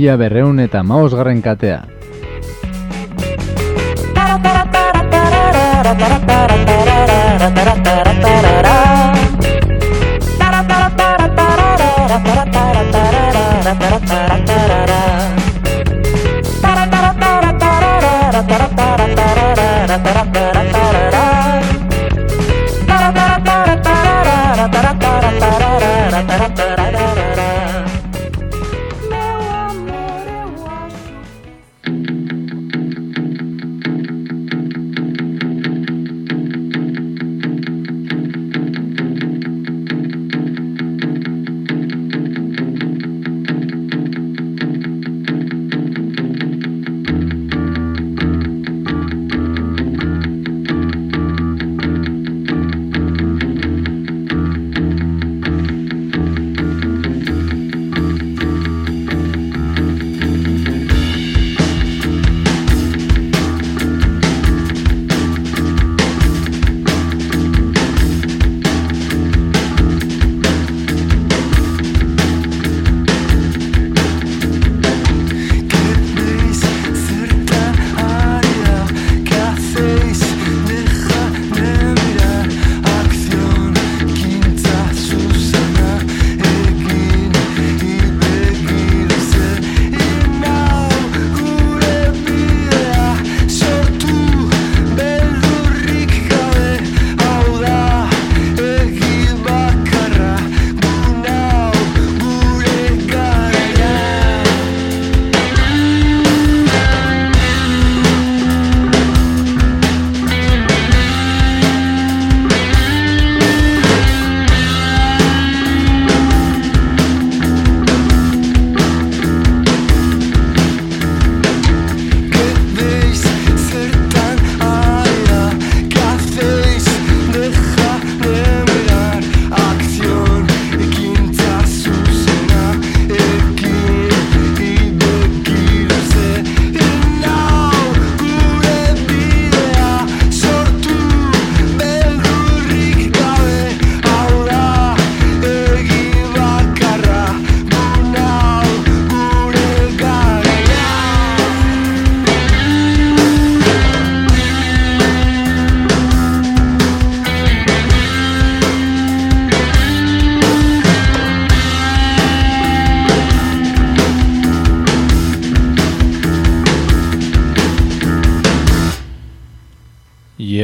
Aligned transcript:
mila 0.00 0.16
berreun 0.16 0.58
eta 0.64 0.82
maosgarren 0.82 1.42
katea. 1.44 1.80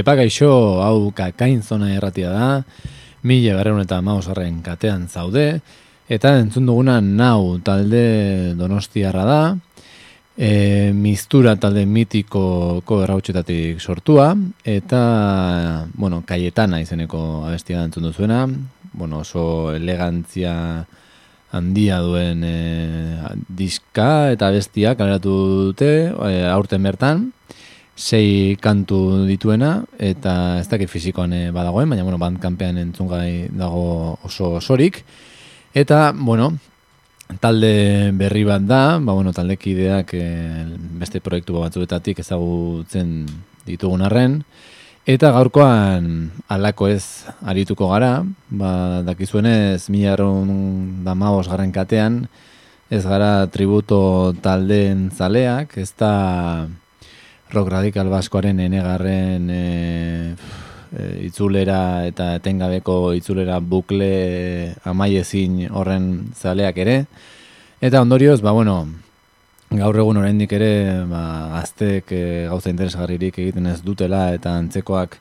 Epa 0.07 0.15
gaixo, 0.23 0.79
hau 0.87 1.11
kakain 1.11 1.65
zona 1.67 1.89
erratia 1.91 2.29
da, 2.31 2.49
mila 3.27 3.57
berreun 3.59 3.81
eta 3.83 3.97
mausarren 4.07 4.61
katean 4.63 5.09
zaude, 5.11 5.59
eta 6.07 6.31
entzun 6.39 6.69
duguna 6.71 7.01
nau 7.03 7.59
talde 7.67 8.55
donostiarra 8.55 9.25
da, 9.27 9.41
e, 10.39 10.93
mistura 10.95 11.57
talde 11.59 11.83
mitiko 11.91 12.85
errautxetatik 12.87 13.83
sortua, 13.83 14.29
eta, 14.63 15.01
bueno, 15.99 16.23
kaietana 16.23 16.79
izeneko 16.85 17.43
abestia 17.49 17.83
entzun 17.83 18.07
duzuena, 18.07 18.45
bueno, 18.93 19.25
oso 19.27 19.75
elegantzia 19.75 20.55
handia 21.51 21.99
duen 22.07 22.47
e, 22.47 22.59
diska 23.49 24.31
eta 24.37 24.55
abestia 24.55 24.95
kaleratu 24.95 25.35
dute, 25.73 25.91
e, 26.15 26.47
aurten 26.47 26.87
bertan, 26.87 27.33
sei 27.97 28.57
kantu 28.61 29.25
dituena 29.25 29.81
eta 29.97 30.61
ez 30.61 30.69
dakit 30.69 30.93
fizikoan 30.93 31.33
eh, 31.33 31.51
badagoen, 31.51 31.89
baina 31.89 32.05
bueno, 32.05 32.21
bandkampean 32.21 32.79
entzungai 32.79 33.49
dago 33.51 34.19
oso 34.23 34.53
osorik. 34.61 35.01
Eta, 35.75 36.13
bueno, 36.13 36.53
talde 37.41 38.13
berri 38.17 38.45
bat 38.45 38.63
da, 38.63 38.99
ba, 39.01 39.13
bueno, 39.13 39.33
taldekideak 39.33 40.15
e, 40.15 40.29
beste 41.01 41.21
proiektu 41.21 41.59
batzuetatik 41.59 42.21
ezagutzen 42.23 43.27
ditugun 43.67 44.05
arren. 44.07 44.43
Eta 45.07 45.31
gaurkoan 45.35 46.31
alako 46.51 46.89
ez 46.91 47.27
arituko 47.47 47.91
gara, 47.93 48.25
ba, 48.51 49.03
dakizuenez 49.07 49.89
mila 49.91 50.17
da 51.05 51.15
maos 51.15 51.47
garen 51.49 51.73
katean, 51.73 52.27
ez 52.91 53.05
gara 53.07 53.47
tributo 53.51 54.35
taldeen 54.43 55.11
zaleak, 55.11 55.77
ez 55.79 55.93
da 55.99 56.67
rock 57.53 57.71
radical 57.71 58.11
baskoaren 58.11 58.61
enegarren 58.61 59.51
e, 59.51 60.35
itzulera 61.27 62.07
eta 62.09 62.35
etengabeko 62.39 63.13
itzulera 63.19 63.59
bukle 63.61 64.75
amaiezin 64.85 65.67
horren 65.71 66.31
zaleak 66.35 66.79
ere. 66.85 66.97
Eta 67.81 68.01
ondorioz, 68.01 68.41
ba, 68.41 68.55
bueno, 68.57 68.87
gaur 69.71 69.99
egun 69.99 70.21
oraindik 70.21 70.53
ere 70.57 71.05
ba, 71.11 71.23
gaztek 71.57 72.13
e, 72.15 72.23
gauza 72.51 72.71
interesgarririk 72.71 73.39
egiten 73.43 73.67
ez 73.67 73.81
dutela 73.85 74.31
eta 74.35 74.55
antzekoak 74.57 75.19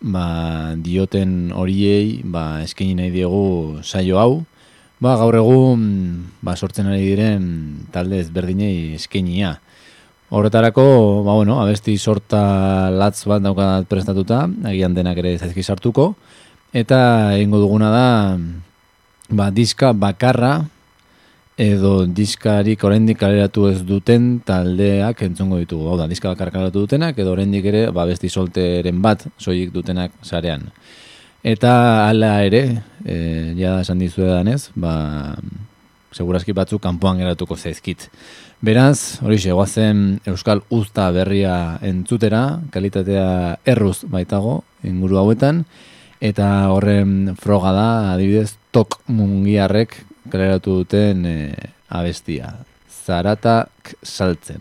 ba, 0.00 0.76
dioten 0.76 1.50
horiei 1.56 2.20
ba, 2.24 2.62
eskini 2.64 2.94
nahi 2.98 3.10
diegu 3.14 3.80
saio 3.82 4.20
hau. 4.20 4.32
Ba, 5.00 5.16
gaur 5.16 5.38
egun 5.40 5.82
ba, 6.44 6.56
sortzen 6.56 6.90
ari 6.92 7.02
diren 7.08 7.44
talde 7.92 8.20
ezberdinei 8.20 8.94
eskinia. 8.98 9.56
Horretarako, 10.30 11.24
ba, 11.26 11.34
bueno, 11.34 11.58
abesti 11.58 11.96
sorta 11.98 12.88
latz 12.94 13.24
bat 13.26 13.42
daukat 13.42 13.88
prestatuta, 13.90 14.44
agian 14.70 14.94
denak 14.94 15.18
ere 15.18 15.32
zaizki 15.38 15.64
sartuko, 15.66 16.12
eta 16.70 17.00
egingo 17.34 17.58
duguna 17.58 17.88
da, 17.90 18.04
ba, 19.34 19.48
diska 19.50 19.90
bakarra, 19.90 20.52
edo 21.60 22.06
diskarik 22.06 22.86
oraindik 22.86 23.18
kaleratu 23.20 23.66
ez 23.72 23.80
duten 23.84 24.38
taldeak 24.46 25.18
entzongo 25.26 25.58
ditugu. 25.60 25.90
Hau 25.90 25.98
da, 25.98 26.06
diska 26.08 26.30
bakarra 26.30 26.54
kaleratu 26.54 26.86
dutenak, 26.86 27.18
edo 27.18 27.34
oraindik 27.34 27.66
ere, 27.66 27.82
ba, 27.90 28.06
besti 28.06 28.30
solteren 28.30 29.02
bat, 29.02 29.26
soilik 29.34 29.74
dutenak 29.74 30.14
sarean. 30.22 30.70
Eta 31.42 31.72
hala 32.06 32.36
ere, 32.46 32.62
e, 33.02 33.18
ja 33.58 33.80
esan 33.82 33.98
dizu 33.98 34.22
edanez, 34.28 34.70
ba, 34.78 34.94
segurazki 36.14 36.54
batzuk 36.56 36.82
kanpoan 36.86 37.18
geratuko 37.18 37.58
zaizkit. 37.58 38.08
Beraz, 38.60 39.22
hori 39.24 39.38
zen 39.40 40.20
Euskal 40.28 40.60
Uzta 40.68 41.10
berria 41.10 41.78
entzutera, 41.80 42.60
kalitatea 42.70 43.56
erruz 43.64 44.04
baitago 44.04 44.64
inguru 44.84 45.16
hauetan, 45.16 45.64
eta 46.20 46.68
horren 46.68 47.36
froga 47.40 47.72
da, 47.72 48.12
adibidez, 48.12 48.58
tok 48.70 49.00
mungiarrek 49.08 50.04
kaleratu 50.28 50.76
duten 50.82 51.24
e, 51.24 51.54
abestia. 51.88 52.52
Zaratak 53.06 53.96
saltzen. 54.04 54.60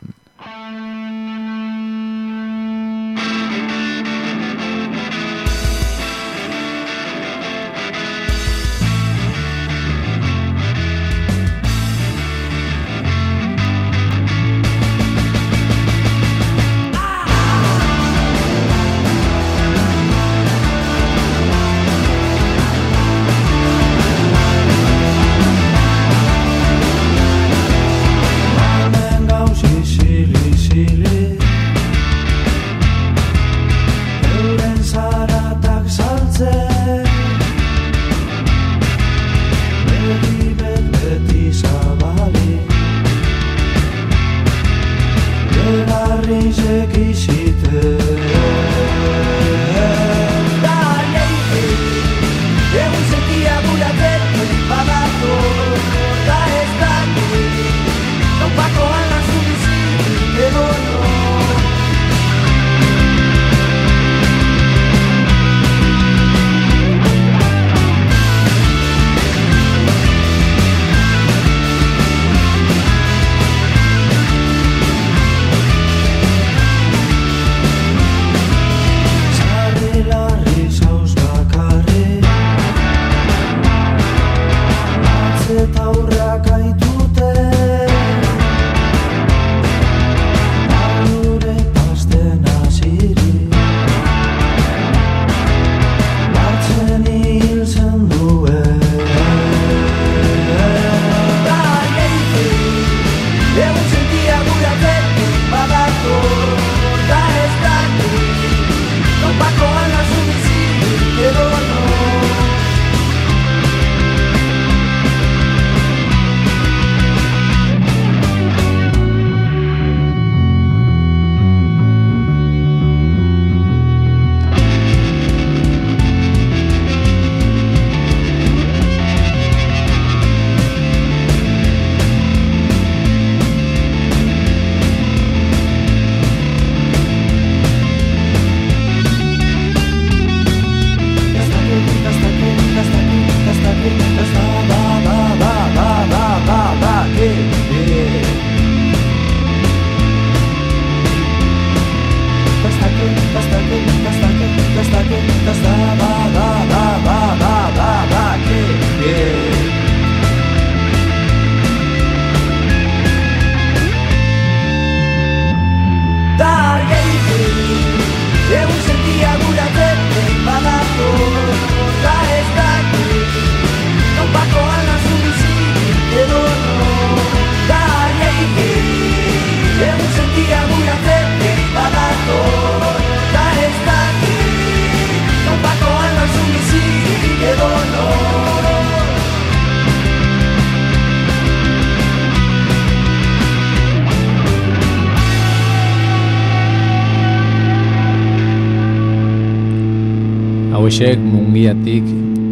Hauexek 200.99 201.21
mungiatik 201.23 202.07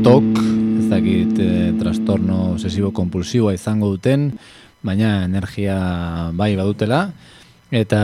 tok, 0.05 0.37
ez 0.79 0.85
dakit 0.87 1.39
e, 1.43 1.47
trastorno 1.75 2.53
obsesibo 2.53 2.93
kompulsiboa 2.95 3.51
izango 3.51 3.89
duten, 3.91 4.29
baina 4.87 5.25
energia 5.25 5.75
bai 6.31 6.53
badutela. 6.55 7.01
Eta 7.75 7.99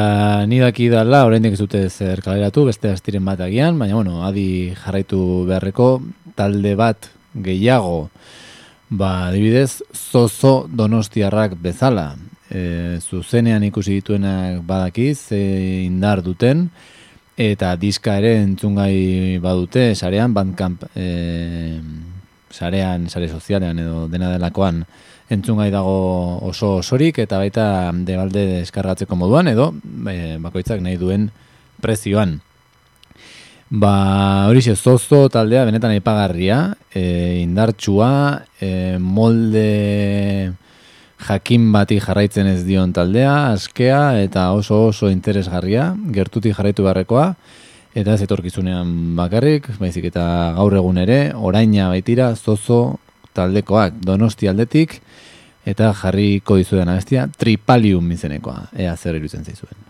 ni 0.51 0.59
daki 0.59 0.89
dala, 0.91 1.21
oraindik 1.23 1.55
ez 1.55 1.62
dute 1.62 1.85
zer 1.88 2.19
kaleratu, 2.25 2.65
beste 2.67 2.91
astiren 2.91 3.23
bat 3.23 3.39
agian, 3.39 3.79
baina 3.79 3.95
bueno, 3.95 4.19
adi 4.27 4.73
jarraitu 4.83 5.21
beharreko 5.47 5.88
talde 6.35 6.73
bat 6.75 7.07
gehiago, 7.31 8.09
ba, 8.89 9.31
dibidez, 9.31 9.79
zozo 9.95 10.65
donostiarrak 10.67 11.55
bezala. 11.55 12.17
E, 12.51 13.00
zuzenean 13.00 13.63
ikusi 13.69 14.01
dituenak 14.01 14.59
badakiz, 14.67 15.21
e, 15.31 15.85
indar 15.85 16.19
duten, 16.19 16.67
eta 17.38 17.75
diska 17.82 18.18
ere 18.22 18.36
entzungai 18.44 19.40
badute 19.42 19.94
sarean 19.96 20.34
Bandcamp 20.34 20.84
e, 20.96 21.80
sarean 22.54 23.10
sare 23.10 23.28
sozialean 23.30 23.80
edo 23.80 24.08
dena 24.08 24.30
delakoan 24.36 24.84
entzungai 25.34 25.72
dago 25.74 26.40
oso 26.46 26.78
osorik 26.84 27.18
eta 27.24 27.40
baita 27.42 27.92
debalde 28.06 28.46
deskargatzeko 28.62 29.18
moduan 29.18 29.50
edo 29.50 29.72
e, 30.10 30.38
bakoitzak 30.38 30.82
nahi 30.82 30.98
duen 31.02 31.32
prezioan. 31.82 32.40
Ba, 33.74 34.46
hori 34.46 34.62
zozo 34.62 35.30
taldea 35.34 35.63
benetan 35.66 35.96
aipagarria, 35.96 36.75
e, 36.94 37.42
indartsua, 37.42 38.44
e, 38.62 39.00
molde 39.02 40.54
jakin 41.27 41.72
bati 41.74 42.00
jarraitzen 42.03 42.48
ez 42.51 42.63
dion 42.68 42.94
taldea, 42.94 43.53
askea 43.53 44.22
eta 44.24 44.50
oso 44.56 44.88
oso 44.89 45.10
interesgarria, 45.12 45.94
gertuti 46.15 46.53
jarraitu 46.53 46.86
beharrekoa, 46.86 47.27
eta 47.94 48.15
ez 48.15 48.25
etorkizunean 48.25 49.15
bakarrik, 49.18 49.70
baizik 49.80 50.10
eta 50.12 50.25
gaur 50.58 50.75
egun 50.80 51.00
ere, 51.03 51.20
oraina 51.36 51.89
baitira 51.94 52.34
zozo 52.36 53.00
taldekoak 53.34 54.01
donosti 54.06 54.50
aldetik, 54.50 55.00
eta 55.65 55.94
jarriko 55.96 56.60
dizuen 56.60 56.92
abestia 56.92 57.27
tripalium 57.39 58.12
izenekoa, 58.12 58.70
ea 58.75 58.96
zer 58.98 59.20
irutzen 59.22 59.46
zaizuen. 59.48 59.83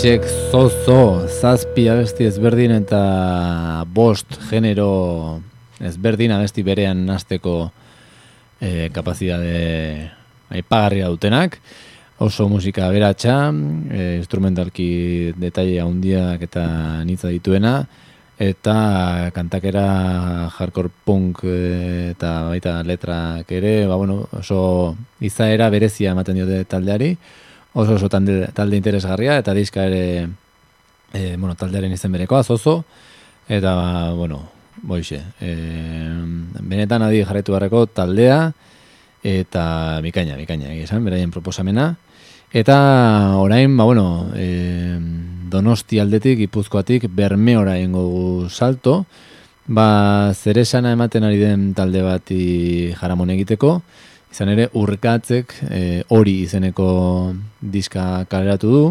Hauetxek 0.00 0.24
zozo, 0.48 1.28
zazpi 1.28 1.82
abesti 1.92 2.24
ezberdin 2.24 2.72
eta 2.72 3.84
bost 3.84 4.38
genero 4.48 5.42
ezberdin 5.76 6.32
abesti 6.32 6.62
berean 6.64 7.02
nazteko 7.04 7.68
e, 8.64 8.88
kapazidade 8.96 10.08
aipagarria 10.56 11.10
dutenak. 11.12 11.58
Oso 12.16 12.46
musika 12.48 12.88
beratxa, 12.88 13.34
e, 13.92 14.06
instrumentalki 14.22 15.34
detaile 15.36 15.82
handiak 15.84 16.48
eta 16.48 16.64
nitza 17.04 17.28
dituena, 17.28 17.82
eta 18.40 19.28
kantakera 19.36 19.84
hardcore 20.56 20.94
punk 21.04 21.44
e, 21.44 21.60
eta 22.14 22.32
baita 22.48 22.78
letrak 22.88 23.52
ere, 23.52 23.84
ba, 23.84 24.00
bueno, 24.00 24.22
oso 24.32 24.96
izaera 25.20 25.68
berezia 25.68 26.16
ematen 26.16 26.40
diote 26.40 26.64
taldeari 26.64 27.12
oso 27.72 27.94
oso 27.94 28.08
talde, 28.08 28.48
talde 28.54 28.76
interesgarria 28.76 29.38
eta 29.38 29.54
diska 29.54 29.84
ere 29.86 30.28
e, 31.12 31.36
bueno, 31.36 31.54
taldearen 31.54 31.92
izen 31.92 32.12
berekoa, 32.12 32.42
zozo 32.44 32.84
eta, 33.48 34.12
bueno, 34.14 34.42
boixe 34.82 35.20
e, 35.40 35.54
benetan 36.60 37.02
adi 37.02 37.22
jarretu 37.24 37.52
barreko 37.52 37.86
taldea 37.86 38.52
eta 39.22 39.64
bikaina, 40.02 40.36
bikaina, 40.38 40.70
egizan, 40.72 41.04
beraien 41.04 41.30
proposamena 41.30 41.94
eta 42.52 43.36
orain, 43.38 43.76
ba, 43.76 43.84
bueno 43.84 44.30
e, 44.34 44.98
donosti 45.50 46.00
aldetik, 46.00 46.40
ipuzkoatik 46.46 47.08
bermeora 47.10 47.78
ingo 47.78 48.48
salto 48.48 49.04
ba, 49.66 50.32
zeresana 50.34 50.92
ematen 50.92 51.26
ari 51.26 51.38
den 51.38 51.74
talde 51.74 52.02
bati 52.02 52.94
jaramon 52.98 53.30
egiteko 53.36 53.80
Izan 54.30 54.52
ere, 54.52 54.68
urkatzek 54.78 55.56
e, 55.66 55.80
hori 56.14 56.36
izeneko 56.44 56.88
diska 57.60 58.24
kaleratu 58.30 58.70
du. 58.70 58.84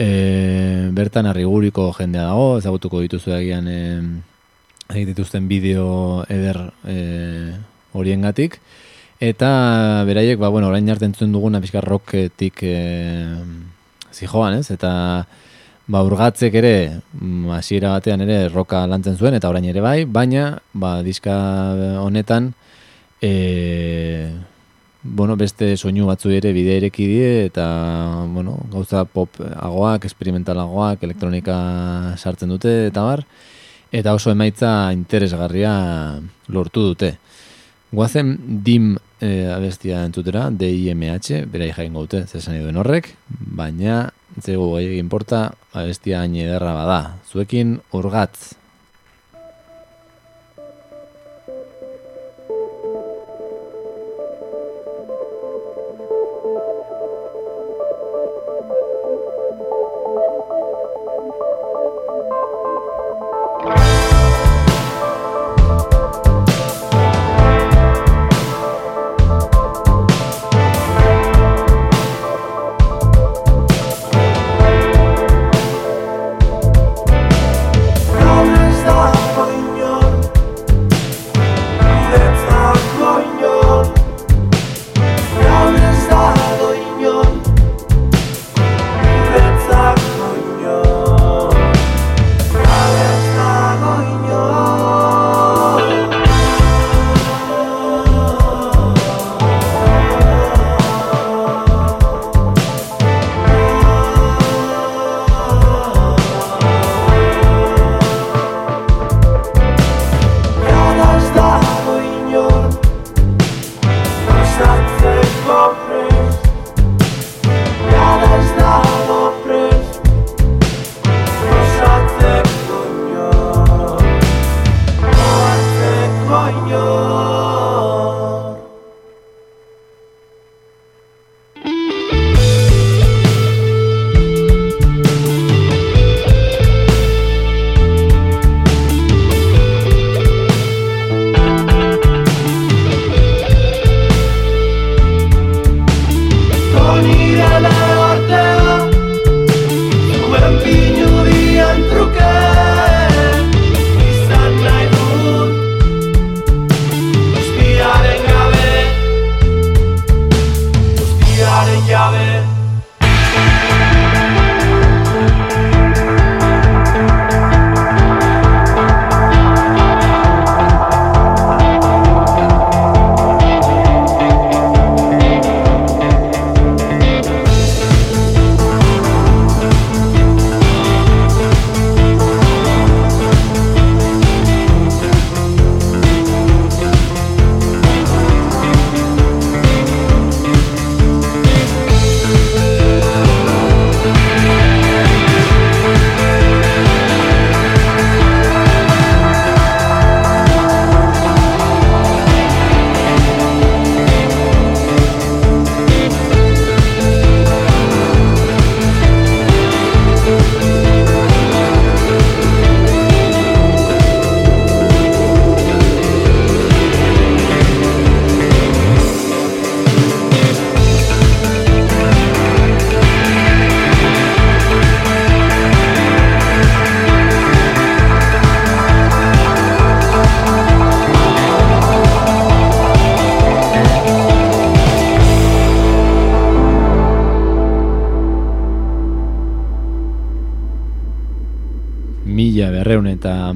E, 0.00 0.90
bertan 0.96 1.28
arriguriko 1.30 1.90
jendea 1.94 2.26
dago, 2.32 2.56
ezagutuko 2.58 3.02
dituzu 3.04 3.34
egian 3.36 3.68
e, 3.70 3.80
dituzten 5.06 5.46
bideo 5.50 6.24
eder 6.28 6.58
e, 6.88 6.96
horiengatik. 7.94 8.58
Eta 9.20 9.50
beraiek, 10.08 10.40
ba, 10.40 10.48
bueno, 10.48 10.70
orain 10.72 10.88
jartzen 10.88 11.12
zuen 11.14 11.32
duguna 11.34 11.60
pixka 11.60 11.82
rocketik 11.84 12.62
e, 12.64 12.76
zijoan, 14.10 14.56
ez? 14.58 14.70
Eta 14.72 14.92
ba, 15.90 16.02
urgatzek 16.06 16.56
ere, 16.58 16.74
mm, 17.12 17.50
hasiera 17.54 17.92
batean 17.98 18.24
ere, 18.24 18.40
roka 18.48 18.82
lantzen 18.88 19.18
zuen, 19.18 19.36
eta 19.36 19.50
orain 19.50 19.66
ere 19.68 19.82
bai, 19.84 19.98
baina, 20.08 20.54
ba, 20.72 21.00
diska 21.06 21.36
honetan, 22.02 22.54
e, 23.20 24.30
bueno, 25.02 25.36
beste 25.36 25.76
soinu 25.76 26.06
batzu 26.08 26.32
ere 26.34 26.52
bide 26.52 26.76
ereki 26.76 27.06
die 27.08 27.30
eta 27.46 27.66
bueno, 28.32 28.58
gauza 28.72 29.04
pop 29.04 29.40
agoak, 29.40 30.04
experimentalagoak, 30.04 31.02
elektronika 31.08 31.56
sartzen 32.18 32.52
dute 32.52 32.74
eta 32.88 33.04
bar 33.06 33.24
eta 33.90 34.14
oso 34.14 34.30
emaitza 34.30 34.92
interesgarria 34.94 35.72
lortu 36.48 36.84
dute. 36.92 37.16
Guazen 37.90 38.36
dim 38.62 38.92
e, 39.18 39.50
abestia 39.50 40.04
entzutera, 40.06 40.46
D-I-M-H, 40.54 41.42
bera 41.50 41.66
jaingo 41.74 42.04
dute, 42.06 42.22
zesan 42.30 42.60
duen 42.62 42.78
horrek, 42.78 43.16
baina, 43.28 44.04
zego 44.38 44.70
gai 44.76 44.98
importa, 45.00 45.48
abestia 45.74 46.22
hain 46.22 46.36
ederra 46.38 46.76
bada. 46.76 47.00
Zuekin 47.26 47.80
urgatz. 47.90 48.59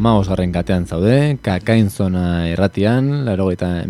Eta 0.05 0.11
maos 0.13 0.29
garren 0.29 0.53
katean 0.53 0.85
zaude, 0.85 1.39
kakain 1.41 1.89
zona 1.89 2.47
erratian, 2.53 3.25
laro 3.25 3.47
eta 3.49 3.87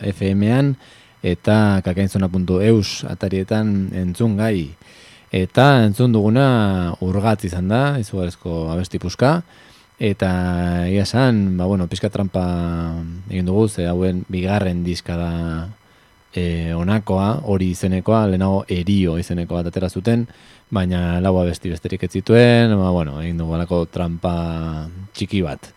FM-an, 0.00 0.70
eta 1.20 1.82
kakainzona.eus 1.84 3.04
atarietan 3.04 3.90
entzun 3.92 4.38
gai. 4.38 4.72
Eta 5.30 5.84
entzun 5.84 6.16
duguna 6.16 6.96
urgatz 7.04 7.44
izan 7.44 7.68
da, 7.68 7.98
izugarezko 8.00 8.70
abesti 8.72 8.96
puska, 8.96 9.42
eta 10.00 10.88
ia 10.88 11.04
esan, 11.04 11.58
ba, 11.58 11.66
bueno, 11.68 11.90
pizka 11.92 12.08
trampa 12.08 12.46
egin 13.28 13.44
dugu, 13.44 13.68
ze 13.68 13.84
hauen 13.84 14.24
bigarren 14.32 14.80
diska 14.82 15.20
da 15.20 15.32
e, 16.36 16.74
onakoa, 16.74 17.28
hori 17.48 17.70
izenekoa, 17.72 18.26
lehenago 18.30 18.64
erio 18.68 19.16
izenekoa 19.18 19.64
atera 19.64 19.88
zuten, 19.88 20.26
baina 20.70 21.20
laua 21.24 21.46
besti 21.48 21.72
besterik 21.72 22.04
ez 22.04 22.12
zituen, 22.18 22.74
ba, 22.76 22.90
bueno, 22.92 23.20
egin 23.22 23.38
dugu 23.40 23.56
alako 23.56 23.84
trampa 23.90 24.34
txiki 25.16 25.40
bat. 25.46 25.70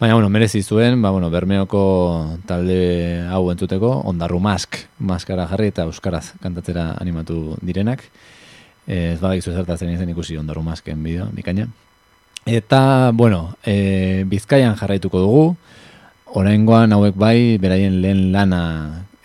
Baina, 0.00 0.16
bueno, 0.18 0.28
merezi 0.28 0.60
zuen, 0.62 1.00
ba, 1.02 1.10
bueno, 1.14 1.30
bermeoko 1.30 1.84
talde 2.46 3.24
hau 3.30 3.46
entzuteko, 3.52 3.92
ondarru 4.10 4.40
mask, 4.42 4.76
maskara 4.98 5.46
jarri 5.48 5.70
eta 5.72 5.86
euskaraz 5.88 6.34
kantatzera 6.42 6.90
animatu 7.00 7.56
direnak. 7.62 8.04
Ez 8.84 9.16
badak 9.22 9.40
zertatzen 9.40 9.94
izan 9.94 10.10
ikusi 10.12 10.36
ondarru 10.36 10.60
masken 10.66 11.00
bideo, 11.02 11.30
bikaina. 11.32 11.70
Eta, 12.44 13.10
bueno, 13.16 13.54
e, 13.64 14.26
bizkaian 14.28 14.76
jarraituko 14.76 15.22
dugu, 15.22 15.44
oraingoan 16.36 16.92
hauek 16.92 17.16
bai, 17.16 17.56
beraien 17.62 18.02
lehen 18.02 18.26
lana 18.34 18.60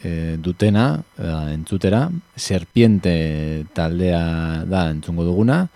e, 0.03 0.37
dutena, 0.39 1.03
e, 1.17 1.29
entzutera, 1.53 2.09
serpiente 2.35 3.65
taldea 3.73 4.65
da 4.65 4.89
entzungo 4.89 5.23
duguna, 5.23 5.67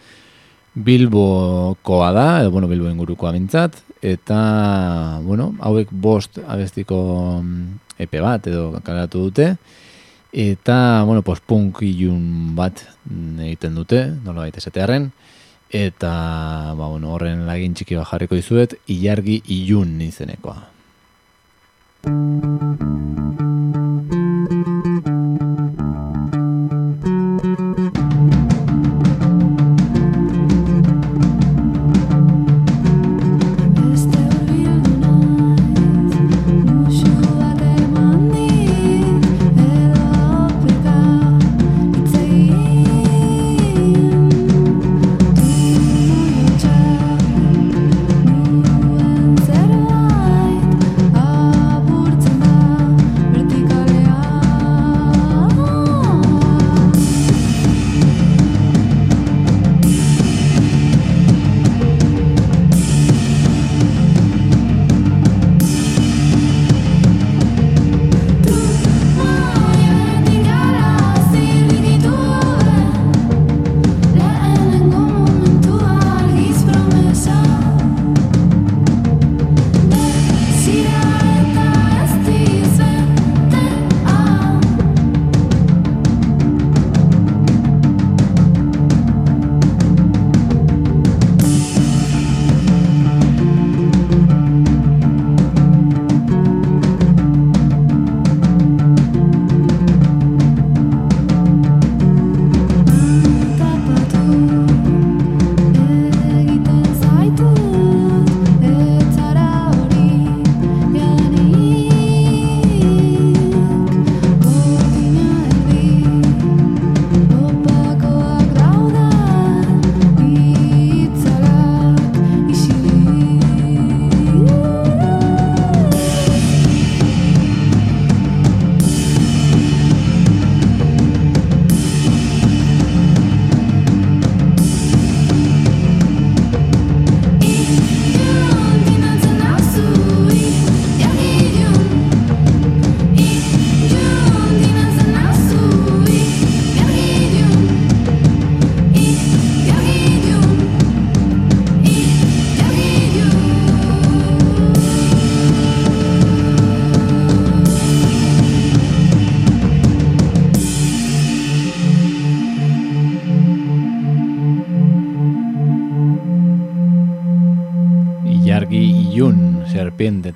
Bilbokoa 0.74 2.12
da, 2.12 2.42
edo 2.42 2.50
bueno, 2.50 2.68
Bilbo 2.68 2.90
ingurukoa 2.90 3.32
bintzat, 3.36 3.78
eta, 4.02 5.20
bueno, 5.22 5.52
hauek 5.62 5.92
bost 5.94 6.40
abestiko 6.42 6.98
mm, 7.44 8.00
epe 8.02 8.24
bat 8.24 8.50
edo 8.50 8.72
kalatu 8.82 9.28
dute, 9.28 9.52
eta, 10.34 11.04
bueno, 11.06 11.22
post-punk 11.22 11.84
ilun 11.86 12.56
bat 12.58 12.82
egiten 13.06 13.78
dute, 13.78 14.08
nola 14.26 14.48
baita 14.48 14.64
esatearen, 14.64 15.12
eta, 15.70 16.14
ba, 16.74 16.90
bueno, 16.90 17.14
horren 17.14 17.46
lagin 17.46 17.78
txiki 17.78 18.02
bat 18.02 18.10
jarriko 18.10 18.42
dizuet, 18.42 18.74
ilargi 18.90 19.44
ilun 19.62 20.00
izenekoa. 20.02 20.73
Thank 22.06 22.44
you. 27.08 27.13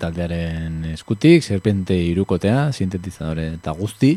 Taldearen 0.08 0.84
eskutik, 0.94 1.44
serpiente 1.44 1.96
irukotea, 1.96 2.72
sintetizadore 2.74 3.52
eta 3.60 3.76
guzti. 3.76 4.16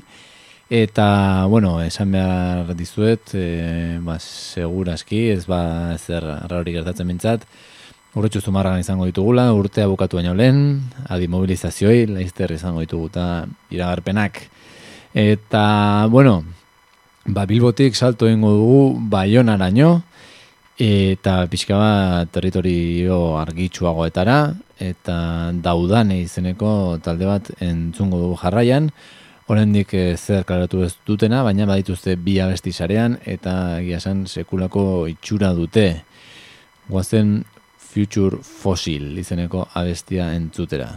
Eta, 0.71 1.47
bueno, 1.51 1.81
esan 1.83 2.13
behar 2.15 2.77
dizuet, 2.79 3.33
e, 3.35 3.99
ba, 4.07 4.21
seguraski, 4.23 5.25
ez 5.35 5.43
ba, 5.51 5.97
zer 5.99 6.23
rauri 6.47 6.77
gertatzen 6.77 7.09
mintzat, 7.11 7.43
urretxu 8.15 8.43
zumarra 8.43 8.77
izango 8.79 9.09
ditugula, 9.09 9.49
urtea 9.55 9.89
bukatu 9.91 10.21
baino 10.21 10.37
lehen, 10.39 10.61
adi 11.11 11.27
mobilizazioi, 11.31 12.07
laizter 12.11 12.55
izango 12.55 12.85
ditugu 12.87 13.11
eta 13.11 13.27
iragarpenak. 13.75 14.45
Eta, 15.11 16.07
bueno, 16.11 16.45
ba, 17.27 17.49
bilbotik 17.51 17.99
salto 17.99 18.31
ingo 18.31 18.55
dugu, 18.55 18.83
baionaraino, 19.11 20.05
eta 20.81 21.45
pixka 21.53 21.77
bat 21.77 22.31
territorio 22.33 23.37
argitsuagoetara, 23.37 24.55
eta 24.81 25.17
daudane 25.53 26.23
izeneko 26.23 26.99
talde 27.05 27.29
bat 27.29 27.51
entzungo 27.61 28.21
dugu 28.23 28.39
jarraian, 28.41 28.89
oraindik 29.51 29.93
eh, 29.99 30.17
zer 30.17 30.47
klaratu 30.49 30.85
ez 30.87 30.95
dutena, 31.07 31.43
baina 31.45 31.67
badituzte 31.69 32.17
bi 32.17 32.39
abesti 32.41 32.73
sarean 32.73 33.19
eta 33.27 33.81
egia 33.81 34.01
sekulako 34.01 35.07
itxura 35.11 35.53
dute. 35.53 36.05
Guazen 36.89 37.45
Future 37.77 38.39
Fossil 38.43 39.19
izeneko 39.19 39.69
abestia 39.75 40.33
entzutera. 40.35 40.91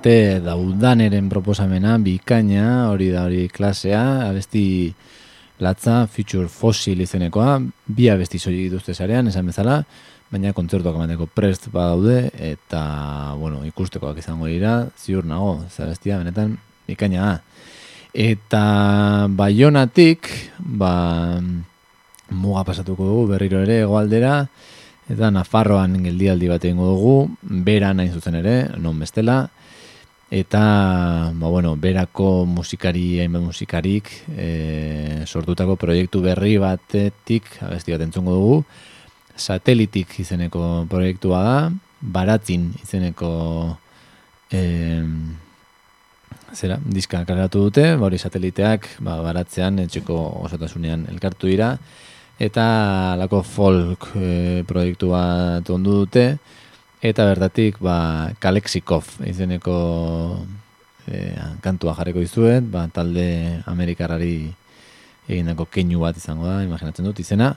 Elegante 0.00 0.40
daudaneren 0.40 1.28
proposamena, 1.28 1.98
bikaina, 1.98 2.90
hori 2.90 3.10
da 3.10 3.24
hori 3.24 3.48
klasea, 3.48 4.28
abesti 4.28 4.92
latza, 5.58 6.06
Future 6.06 6.48
Fossil 6.48 7.00
izenekoa, 7.00 7.60
bi 7.86 8.08
abesti 8.08 8.38
zoi 8.38 8.54
dituzte 8.54 8.94
zarean, 8.94 9.28
esan 9.28 9.46
bezala, 9.46 9.84
baina 10.30 10.52
kontzertuak 10.52 10.94
emateko 10.96 11.26
prest 11.26 11.68
badaude, 11.70 12.30
eta, 12.32 13.34
bueno, 13.36 13.64
ikustekoak 13.64 14.18
izango 14.18 14.46
dira, 14.46 14.88
ziur 14.96 15.24
nago, 15.24 15.64
zabestia, 15.70 16.18
benetan, 16.18 16.56
bikaina 16.86 17.20
da. 17.20 17.40
Eta 18.14 19.26
baionatik, 19.28 20.28
ba, 20.58 21.40
muga 22.30 22.64
pasatuko 22.64 23.04
dugu 23.04 23.26
berriro 23.34 23.60
ere 23.60 23.82
egoaldera, 23.82 24.46
eta 25.10 25.30
Nafarroan 25.30 25.98
geldialdi 26.04 26.48
bat 26.48 26.64
egingo 26.64 26.86
dugu, 26.94 27.14
bera 27.42 27.92
nahi 27.92 28.10
zuzen 28.14 28.38
ere, 28.40 28.60
non 28.78 28.98
bestela, 28.98 29.48
eta, 30.30 31.32
ba, 31.34 31.48
bueno, 31.48 31.74
berako 31.76 32.46
musikari, 32.46 33.18
hainbat 33.18 33.42
musikarik, 33.42 34.08
e, 34.30 35.24
sortutako 35.26 35.74
proiektu 35.74 36.22
berri 36.22 36.54
batetik, 36.62 37.50
abesti 37.66 37.92
bat 37.92 38.06
entzungo 38.06 38.36
dugu, 38.38 38.60
satelitik 39.34 40.14
izeneko 40.22 40.86
proiektua 40.90 41.42
da, 41.42 41.56
baratzin 42.00 42.70
izeneko 42.78 43.32
e, 44.54 44.62
zera, 46.54 46.78
diska 46.78 47.24
kargatu 47.26 47.66
dute, 47.66 47.88
ba, 47.96 48.06
hori 48.06 48.22
sateliteak, 48.22 48.86
ba, 49.02 49.18
baratzean, 49.26 49.82
etxeko 49.82 50.16
osotasunean 50.46 51.08
elkartu 51.10 51.50
dira, 51.50 51.74
eta 52.38 52.64
lako 53.18 53.42
folk 53.42 54.12
e, 54.14 54.62
proiektu 54.68 55.10
bat 55.10 55.74
ondu 55.74 56.04
dute, 56.04 56.26
eta 57.00 57.24
bertatik 57.24 57.80
ba, 57.80 58.30
Kalexikov 58.38 59.06
izeneko 59.24 59.76
e, 61.08 61.32
kantua 61.64 61.94
jarriko 61.96 62.20
izuet, 62.20 62.64
ba, 62.68 62.86
talde 62.92 63.62
Amerikarari 63.66 64.50
egindako 65.30 65.66
keinu 65.72 66.02
bat 66.04 66.16
izango 66.16 66.46
da, 66.48 66.60
imaginatzen 66.66 67.06
dut 67.08 67.20
izena, 67.22 67.54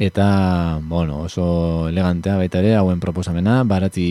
eta 0.00 0.80
bueno, 0.82 1.20
oso 1.28 1.88
elegantea 1.90 2.38
baita 2.40 2.62
ere, 2.62 2.74
hauen 2.78 3.02
proposamena, 3.02 3.60
barati 3.68 4.06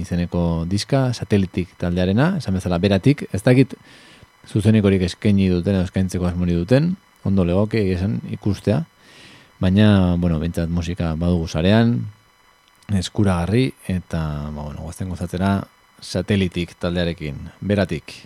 izeneko 0.00 0.64
diska, 0.70 1.12
satelitik 1.12 1.76
taldearena, 1.78 2.34
esan 2.40 2.56
bezala 2.56 2.80
beratik, 2.82 3.26
ez 3.32 3.42
dakit 3.44 3.76
zuzenik 4.48 4.84
horik 4.84 5.04
eskaini 5.06 5.50
duten, 5.52 5.82
eskaintzeko 5.84 6.26
asmori 6.30 6.56
duten, 6.56 6.94
ondo 7.24 7.44
legoke 7.44 7.84
esan 7.92 8.20
ikustea, 8.32 8.84
Baina, 9.62 10.16
bueno, 10.18 10.40
bentsat 10.42 10.68
musika 10.68 11.12
badugu 11.14 11.46
zarean, 11.46 11.94
eskuragarri, 12.92 13.72
eta, 13.88 14.50
ba, 14.50 14.62
bueno, 14.62 14.82
guazten 14.84 15.08
gozatzera, 15.08 15.56
satelitik 16.00 16.76
taldearekin, 16.80 17.40
beratik. 17.60 18.20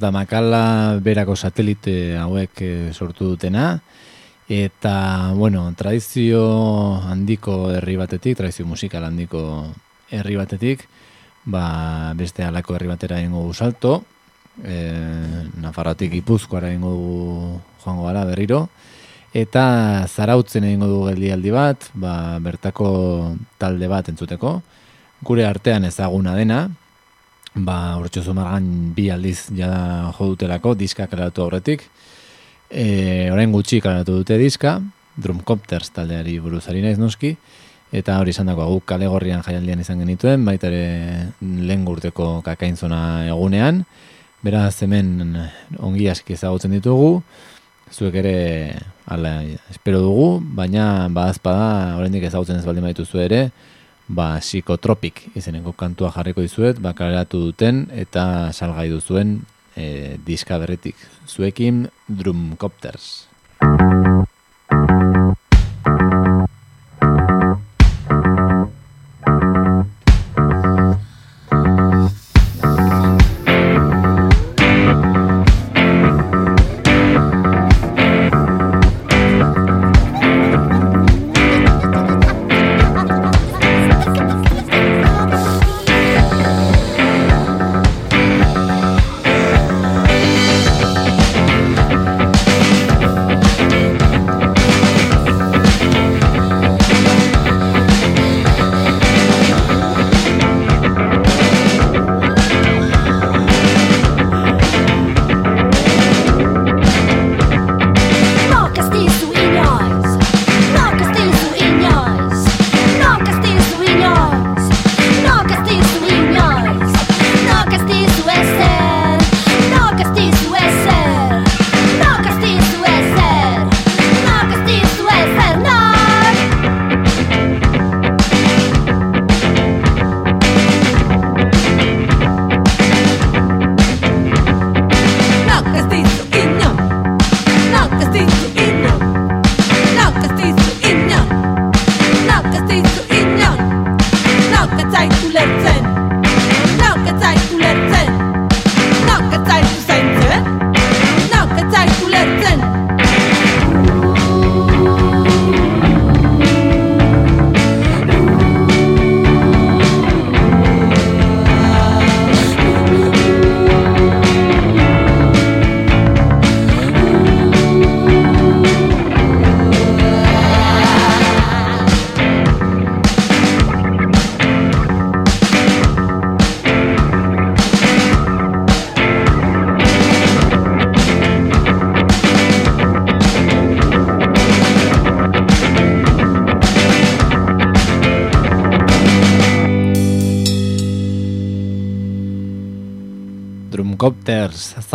Da 0.00 0.10
makala 0.10 0.98
berako 1.04 1.36
satelite 1.36 2.16
hauek 2.16 2.60
eh, 2.64 2.92
sortu 2.92 3.34
dutena. 3.34 3.80
Eta 4.48 5.32
bueno, 5.36 5.64
tradizio 5.76 6.42
handiko 7.00 7.70
herri 7.72 7.96
batetik, 7.96 8.36
tradizio 8.36 8.66
musikal 8.66 9.04
handiko 9.04 9.72
herri 10.10 10.36
batetik, 10.36 10.84
ba, 11.44 12.12
beste 12.16 12.44
alako 12.44 12.76
herri 12.76 12.88
batera 12.88 13.20
ingo 13.24 13.44
salto, 13.54 14.02
e, 14.60 14.76
Nafarroatik 15.60 16.12
Gipuzkoara 16.12 16.72
ingo 16.72 16.92
du 16.92 17.14
joango 17.84 18.04
gara 18.04 18.24
berriro, 18.28 18.68
eta 19.32 20.04
zarautzen 20.08 20.68
egingo 20.68 20.88
du 20.92 21.00
geldialdi 21.08 21.50
bat, 21.50 21.88
ba, 21.94 22.38
bertako 22.44 22.88
talde 23.56 23.88
bat 23.88 24.12
entzuteko, 24.12 24.58
gure 25.24 25.48
artean 25.48 25.88
ezaguna 25.88 26.36
dena, 26.36 26.66
ba, 27.54 27.96
urtsu 28.00 28.22
zumargan 28.22 28.66
bi 28.94 29.08
aldiz 29.14 29.48
jada 29.54 30.10
jo 30.16 30.32
dutelako, 30.32 30.74
diska 30.74 31.06
karatu 31.06 31.44
aurretik. 31.44 31.86
E, 32.70 33.30
orain 33.30 33.52
gutxi 33.52 33.80
karatu 33.80 34.18
dute 34.18 34.38
diska, 34.40 34.80
Drumcopters 35.14 35.92
taldeari 35.94 36.40
buruzari 36.42 36.82
naiz 36.82 36.98
noski, 36.98 37.36
eta 37.94 38.18
hori 38.18 38.32
izan 38.34 38.48
dago 38.50 38.66
guk 38.72 38.88
kale 38.90 39.06
gorrian 39.06 39.44
jaialdian 39.46 39.84
izan 39.84 40.00
genituen, 40.02 40.42
baita 40.44 40.66
ere 40.66 41.30
lehen 41.40 41.84
gurteko 41.86 42.40
kakainzona 42.42 43.28
egunean, 43.28 43.84
beraz 44.42 44.74
hemen 44.82 45.36
ongi 45.78 46.08
aski 46.10 46.34
ezagutzen 46.34 46.74
ditugu, 46.74 47.20
zuek 47.94 48.18
ere 48.18 48.34
ala, 49.06 49.36
espero 49.70 50.00
dugu, 50.02 50.26
baina 50.58 51.06
badazpada 51.14 51.94
oraindik 52.00 52.26
ezagutzen 52.26 52.58
ez 52.58 52.66
baldin 52.66 52.88
baditu 52.88 53.22
ere, 53.22 53.44
ba, 54.08 54.38
psikotropik 54.40 55.36
izeneko 55.36 55.72
kantua 55.72 56.12
jarriko 56.14 56.44
dizuet, 56.44 56.80
ba, 56.80 56.94
duten 57.30 57.86
eta 57.92 58.52
salgai 58.52 58.88
duzuen 58.88 59.40
e, 59.76 60.16
diska 60.24 60.58
berretik. 60.58 60.96
Zuekin 61.26 61.88
Drumcopters. 62.08 63.28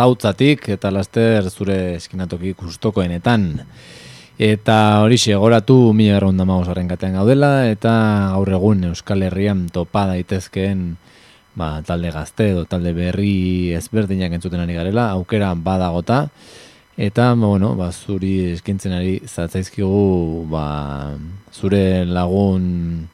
Zautzatik 0.00 0.70
eta 0.72 0.90
laster 0.94 1.50
zure 1.50 1.96
eskinatoki 1.98 2.54
gustokoenetan. 2.56 3.50
Eta 4.40 4.76
hori 5.04 5.18
segoratu 5.20 5.92
mila 5.92 6.16
garrun 6.16 6.38
damagos 6.40 6.72
katean 6.88 7.18
gaudela 7.18 7.68
eta 7.68 7.92
gaur 8.32 8.48
egun 8.56 8.84
Euskal 8.88 9.26
Herrian 9.26 9.66
topa 9.68 10.06
daitezkeen 10.08 10.96
ba, 11.54 11.82
talde 11.84 12.10
gazte 12.14 12.48
edo 12.54 12.64
talde 12.64 12.94
berri 12.96 13.74
ezberdinak 13.76 14.32
entzuten 14.32 14.60
ari 14.60 14.78
garela, 14.78 15.10
aukera 15.10 15.52
badagota. 15.54 16.28
Eta, 16.96 17.34
bueno, 17.34 17.74
ba, 17.76 17.90
zuri 17.92 18.52
eskintzen 18.54 18.92
ari 18.96 19.20
zatzaizkigu 19.26 20.46
ba, 20.48 21.16
zure 21.52 22.06
lagun 22.06 23.08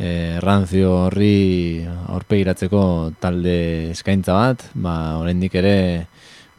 e, 0.00 0.40
ranzio 0.40 0.94
horri 1.04 1.84
aurpegiratzeko 1.84 2.82
talde 3.20 3.90
eskaintza 3.92 4.36
bat, 4.36 4.64
ba, 4.74 5.20
oraindik 5.20 5.54
ere 5.60 6.06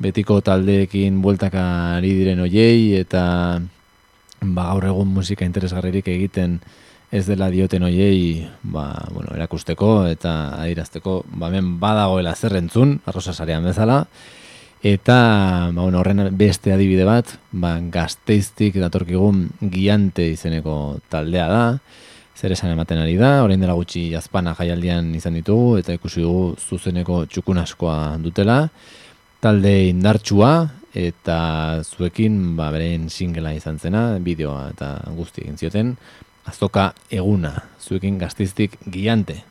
betiko 0.02 0.40
taldeekin 0.46 1.22
bueltaka 1.22 1.64
ari 1.98 2.14
diren 2.20 2.42
hoiei 2.46 2.94
eta 3.00 3.24
ba, 4.42 4.68
gaur 4.70 4.88
egun 4.92 5.10
musika 5.18 5.46
interesgarririk 5.46 6.08
egiten 6.14 6.60
ez 7.12 7.26
dela 7.28 7.50
dioten 7.52 7.84
hoiei 7.86 8.46
ba, 8.62 8.86
bueno, 9.10 9.34
erakusteko 9.36 10.06
eta 10.12 10.62
adirazteko 10.62 11.24
ba, 11.34 11.50
hemen 11.50 11.76
badagoela 11.82 12.36
zerrentzun, 12.38 13.00
arrosa 13.06 13.34
sarean 13.34 13.66
bezala, 13.68 14.06
Eta, 14.82 15.70
ba, 15.70 15.84
bueno, 15.84 16.00
horren 16.00 16.32
beste 16.34 16.72
adibide 16.74 17.04
bat, 17.06 17.36
ba, 17.54 17.76
gazteiztik 17.94 18.80
datorkigun 18.82 19.44
giante 19.70 20.26
izeneko 20.34 20.96
taldea 21.14 21.46
da 21.52 21.66
zer 22.36 22.54
esan 22.56 22.72
ematen 22.74 23.02
ari 23.02 23.18
da, 23.20 23.44
orain 23.44 23.62
dela 23.62 23.76
gutxi 23.78 24.08
jazpana 24.14 24.56
jaialdian 24.58 25.14
izan 25.16 25.38
ditugu, 25.38 25.78
eta 25.82 25.96
ikusi 25.98 26.24
dugu 26.26 26.56
zuzeneko 26.60 27.26
txukun 27.26 27.62
askoa 27.62 28.18
dutela, 28.24 28.64
talde 29.42 29.76
indartsua, 29.90 30.52
eta 30.94 31.38
zuekin, 31.84 32.56
ba, 32.58 32.72
beren 32.74 33.10
singela 33.10 33.54
izan 33.56 33.80
zena, 33.80 34.04
bideoa 34.20 34.72
eta 34.74 34.96
guzti 35.16 35.46
egin 35.46 35.58
zioten, 35.58 35.96
azoka 36.50 36.92
eguna, 37.12 37.56
zuekin 37.80 38.18
gaztiztik 38.22 38.78
giante. 38.90 39.42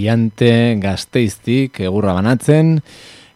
Hause 0.00 0.06
giante 0.06 0.76
gazteiztik 0.80 1.80
egurra 1.80 2.14
banatzen, 2.14 2.80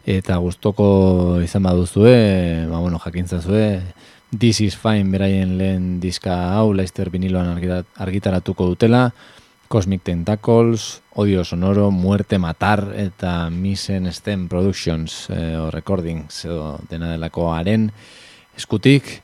eta 0.05 0.37
gustoko 0.37 1.41
izan 1.43 1.63
baduzue, 1.63 2.67
ba, 2.69 2.79
bueno, 2.79 2.99
jakintzazue, 2.99 3.81
This 4.37 4.59
is 4.59 4.75
Fine 4.75 5.11
beraien 5.11 5.57
lehen 5.57 5.99
diska 6.01 6.57
hau, 6.57 6.73
Leicester 6.73 7.09
viniloan 7.09 7.55
argitaratuko 7.95 8.65
dutela, 8.67 9.13
Cosmic 9.69 10.03
Tentacles, 10.03 11.01
Odio 11.13 11.43
Sonoro, 11.45 11.91
Muerte 11.91 12.37
Matar 12.37 12.91
eta 12.97 13.49
Misen 13.49 14.11
Stem 14.11 14.47
Productions 14.49 15.29
eh, 15.29 15.55
o 15.55 15.71
Recordings 15.71 16.45
edo 16.45 16.79
dena 16.89 17.11
delako 17.11 17.53
haren 17.53 17.91
eskutik, 18.57 19.21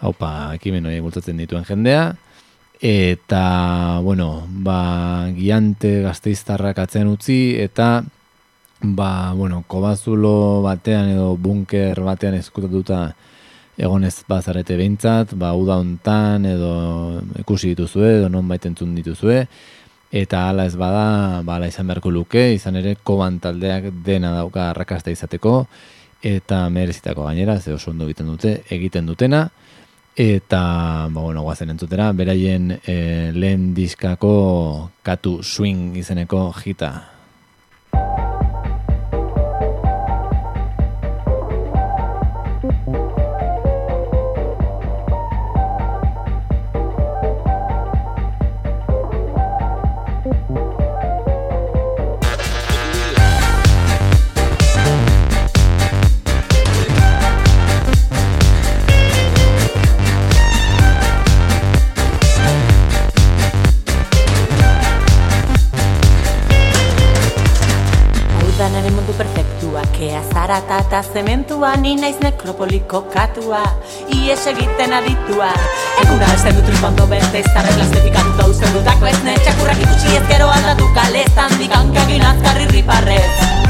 haupa 0.00 0.54
ekimen 0.58 0.86
hori 0.86 1.00
bultatzen 1.00 1.38
dituen 1.38 1.64
jendea, 1.64 2.16
eta, 2.80 4.00
bueno, 4.02 4.46
ba, 4.48 5.28
giante 5.36 6.00
gazteiztarrak 6.02 6.78
atzen 6.80 7.08
utzi, 7.12 7.56
eta, 7.60 8.02
ba, 8.80 9.32
bueno, 9.36 9.64
kobazulo 9.68 10.62
batean 10.64 11.10
edo 11.12 11.36
bunker 11.36 12.00
batean 12.00 12.38
eskutatuta 12.40 13.10
egonez 13.80 14.24
bazarete 14.28 14.76
behintzat, 14.80 15.36
ba, 15.36 15.52
uda 15.52 15.76
hontan 15.80 16.46
edo 16.48 16.72
ikusi 17.40 17.74
dituzue, 17.74 18.16
edo 18.18 18.32
non 18.32 18.48
baitentzun 18.48 18.94
dituzue, 18.96 19.44
eta 20.10 20.48
hala 20.48 20.64
ez 20.66 20.74
bada, 20.76 21.42
bala 21.44 21.68
izan 21.68 21.86
beharko 21.86 22.10
luke, 22.10 22.50
izan 22.54 22.80
ere 22.80 22.96
koban 23.04 23.38
taldeak 23.40 23.92
dena 24.04 24.32
dauka 24.34 24.70
arrakasta 24.70 25.12
izateko, 25.12 25.66
eta 26.22 26.68
merezitako 26.72 27.28
gainera, 27.28 27.60
ze 27.60 27.72
oso 27.72 27.90
ondo 27.92 28.08
egiten 28.08 28.26
dute, 28.32 28.62
egiten 28.68 29.06
dutena, 29.06 29.50
eta, 30.16 31.08
ba, 31.10 31.20
bueno, 31.20 31.42
guazen 31.42 31.70
entzutera, 31.70 32.10
beraien 32.12 32.72
e, 32.84 33.32
lehen 33.32 33.72
diskako 33.74 34.90
katu 35.06 35.40
swing 35.42 35.96
izeneko 36.00 36.50
jita. 36.58 37.19
Eta 70.90 71.02
zementua 71.14 71.76
Ni 71.76 71.94
naiz 71.96 72.16
nekropoliko 72.22 73.02
katua 73.14 73.62
Ies 74.16 74.42
egiten 74.50 74.92
aditua. 74.92 75.52
Eguna 76.02 76.32
esten 76.34 76.58
dut 76.58 76.72
rimondo 76.74 77.06
berde 77.06 77.44
Izarren 77.44 77.78
lastefikatu 77.78 78.34
da 78.40 78.50
usten 78.50 78.74
dutako 78.74 79.06
ez 79.12 79.18
ne 79.22 79.38
Txakurrak 79.38 79.86
ikusi 79.86 80.18
ez 80.18 80.26
gero 80.32 80.50
aldatu 80.58 80.90
kale 80.98 81.26
Zandik 81.36 81.78
hankagin 81.78 82.26
azkarri 82.34 82.70
riparrez 82.74 83.69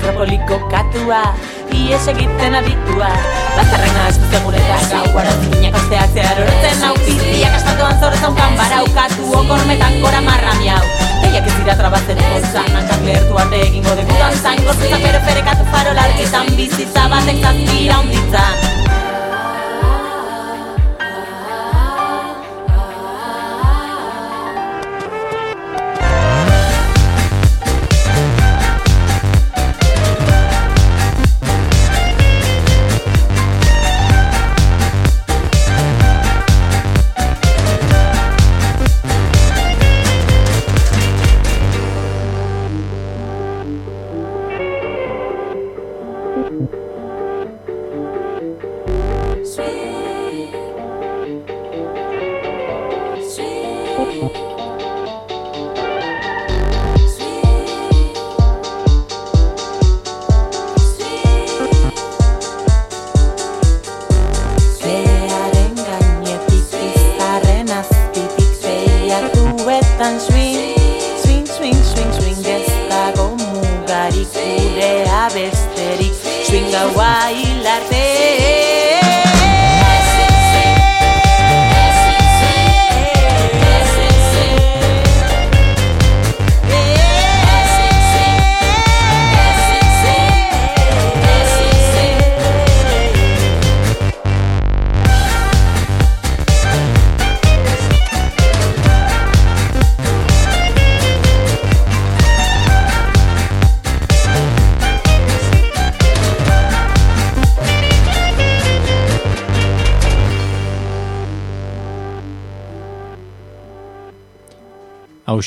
nekropoliko 0.00 0.58
katua 0.70 1.22
Ies 1.70 2.08
egiten 2.10 2.54
aditua. 2.54 3.08
Bazarrena 3.54 4.08
eskuzte 4.10 4.40
gure 4.44 4.62
da 4.64 4.78
gau 4.90 5.04
Guara 5.12 5.30
zikinak 5.42 5.76
osteak 5.78 6.16
zehar 6.16 6.40
orotzen 6.42 6.82
hau 6.86 6.94
Biziak 7.04 7.54
astatuan 7.60 8.00
zorrezan 8.00 8.34
kanbara 8.40 8.82
Ukatu 8.88 9.30
okormetan 9.42 10.00
gora 10.02 10.20
marra 10.26 10.56
miau. 10.58 10.82
Eiak 11.28 11.46
ez 11.46 11.54
dira 11.60 11.78
trabatzen 11.78 12.26
ozan 12.32 12.74
Hankak 12.74 13.06
lehertu 13.06 13.38
arte 13.44 13.62
egingo 13.68 13.96
degutan 14.02 14.36
zan 14.42 14.60
Gortzuzak 14.66 15.06
bere 15.06 15.24
ferekatu 15.30 15.70
farolarkizan 15.76 16.52
Bizitza 16.58 17.08
batek 17.14 17.42
zazpira 17.44 18.02
onditzan 18.02 18.79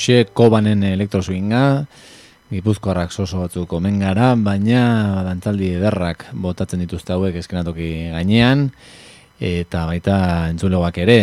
hause 0.03 0.25
kobanen 0.35 0.83
elektroswinga, 0.83 1.85
gipuzkoarrak 2.51 3.13
soso 3.15 3.39
batzuk 3.39 3.71
omen 3.77 4.01
gara, 4.01 4.33
baina 4.35 5.23
dantzaldi 5.23 5.69
ederrak 5.77 6.25
botatzen 6.35 6.81
dituzte 6.83 7.13
hauek 7.15 7.37
eskenatoki 7.39 8.09
gainean, 8.11 8.65
eta 9.39 9.85
baita 9.87 10.17
entzulegoak 10.51 10.99
ere, 11.05 11.19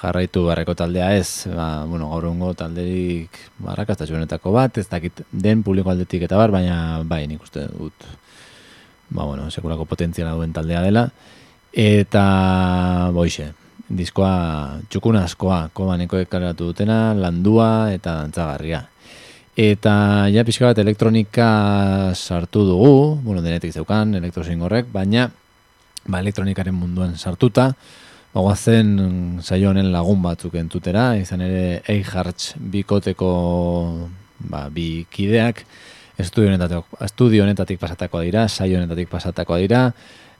jarraitu 0.00 0.46
barreko 0.46 0.72
taldea 0.78 1.10
ez, 1.18 1.50
ba, 1.52 1.84
bueno, 1.84 2.08
gaur 2.14 2.30
ungo 2.30 2.54
talderik 2.56 3.36
barrakastatxuenetako 3.64 4.54
bat, 4.56 4.80
ez 4.80 4.88
dakit 4.88 5.20
den 5.30 5.60
publiko 5.62 5.92
aldetik 5.92 6.24
eta 6.24 6.40
bar, 6.40 6.54
baina 6.54 7.02
bai 7.04 7.26
nik 7.28 7.44
uste 7.44 7.66
dut, 7.74 8.08
ba, 9.10 9.26
bueno, 9.26 9.50
sekulako 9.50 9.84
potentziala 9.90 10.32
duen 10.32 10.56
taldea 10.56 10.80
dela, 10.86 11.10
eta 11.76 12.24
boixe, 13.12 13.52
diskoa 13.88 14.80
txukuna 14.88 15.24
askoa, 15.28 15.68
kobaneko 15.76 16.18
ekaratu 16.22 16.70
dutena, 16.70 17.14
landua 17.14 17.92
eta 17.92 18.16
dantzagarria. 18.22 18.84
Eta 19.54 19.94
ja 20.34 20.42
pixka 20.42 20.72
bat 20.72 20.80
elektronika 20.82 21.48
sartu 22.14 22.64
dugu, 22.66 23.20
bueno, 23.22 23.42
denetik 23.44 23.74
zeukan, 23.74 24.16
elektrosin 24.18 24.62
horrek, 24.66 24.88
baina 24.92 25.28
ba, 26.06 26.18
elektronikaren 26.18 26.74
munduan 26.74 27.14
sartuta, 27.16 27.70
bagoa 28.34 28.56
zen 28.56 29.38
saio 29.44 29.70
honen 29.70 29.92
lagun 29.92 30.22
batzuk 30.24 30.56
entutera, 30.58 31.12
izan 31.20 31.44
ere 31.46 31.82
Eihartz 31.86 32.56
bikoteko 32.58 33.30
ba, 34.50 34.66
bi 34.74 35.06
kideak, 35.10 35.62
estudio 36.18 36.50
honetatik, 36.50 36.98
estudio 37.06 37.44
honetatik 37.44 37.78
pasatakoa 37.78 38.24
dira, 38.26 38.48
saio 38.48 38.80
honetatik 38.80 39.10
pasatakoa 39.12 39.60
dira, 39.62 39.84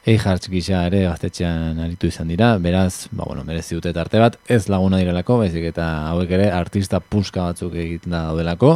Eijartz 0.05 0.51
gisa 0.53 0.83
ere 0.85 1.07
gaztetxean 1.07 1.79
aritu 1.81 2.11
izan 2.11 2.29
dira, 2.29 2.51
beraz, 2.61 3.07
ba, 3.09 3.25
bueno, 3.25 3.41
merezi 3.49 3.79
dute 3.79 3.93
arte 3.97 4.21
bat, 4.21 4.35
ez 4.53 4.67
laguna 4.69 4.99
direlako, 5.01 5.39
baizik 5.41 5.71
eta 5.71 5.87
hauek 6.11 6.35
ere 6.37 6.51
artista 6.53 7.01
puska 7.01 7.47
batzuk 7.47 7.73
egiten 7.81 8.13
da 8.13 8.27
daudelako, 8.27 8.75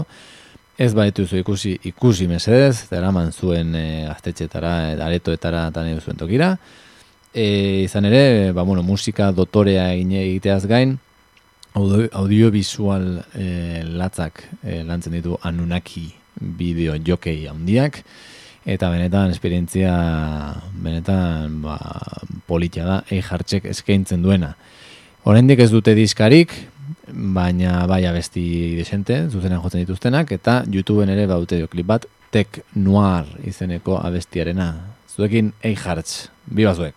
ez 0.81 0.95
baitu 0.97 1.27
zu 1.27 1.37
ikusi 1.37 1.75
ikusi 1.91 2.29
mesedez, 2.31 2.87
eraman 2.97 3.29
zuen 3.33 3.77
e, 3.77 3.85
gaztetxetara, 4.07 4.73
e, 4.87 4.95
aretoetara 5.05 5.67
eta 5.69 5.85
nahi 5.85 5.99
zuen 6.01 6.17
tokira, 6.17 6.55
e, 7.35 7.45
izan 7.83 8.09
ere, 8.09 8.55
ba, 8.57 8.65
bueno, 8.65 8.87
musika 8.87 9.29
dotorea 9.37 9.91
egiteaz 9.99 10.63
gain, 10.71 10.97
audiovisual 11.77 13.05
e, 13.37 13.85
latzak 13.85 14.47
e, 14.65 14.81
lantzen 14.89 15.13
ditu 15.19 15.37
Anunnaki 15.45 16.09
bideo 16.41 16.97
jokei 17.05 17.43
handiak, 17.53 18.01
eta 18.69 18.91
benetan 18.93 19.33
esperientzia 19.33 19.93
benetan 20.85 21.63
ba, 21.65 21.79
politia 22.49 22.85
da 22.85 22.99
ei 23.09 23.23
jartxek 23.25 23.71
eskaintzen 23.73 24.23
duena. 24.25 24.53
Oraindik 25.29 25.63
ez 25.65 25.71
dute 25.73 25.95
diskarik, 25.97 26.53
baina 27.09 27.87
bai 27.89 28.05
abesti 28.09 28.77
desente, 28.77 29.25
zuzenean 29.33 29.65
jotzen 29.65 29.83
dituztenak, 29.85 30.33
eta 30.37 30.63
YouTubeen 30.69 31.13
ere 31.17 31.27
baute 31.31 31.61
klip 31.73 31.89
bat, 31.89 32.07
Tech 32.31 32.61
Noir 32.77 33.29
izeneko 33.49 33.99
abestiarena. 34.05 34.71
Zuekin 35.09 35.53
ei 35.65 35.75
jartx, 35.77 36.29
biba 36.53 36.77
zuek. 36.77 36.97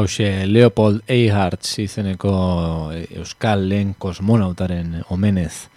Hauxe, 0.00 0.46
Leopold 0.48 1.02
Eihartz 1.12 1.74
izeneko 1.82 2.30
Euskal 3.20 3.66
lehen 3.68 3.90
kosmonautaren 4.00 4.94
omenez 5.12 5.68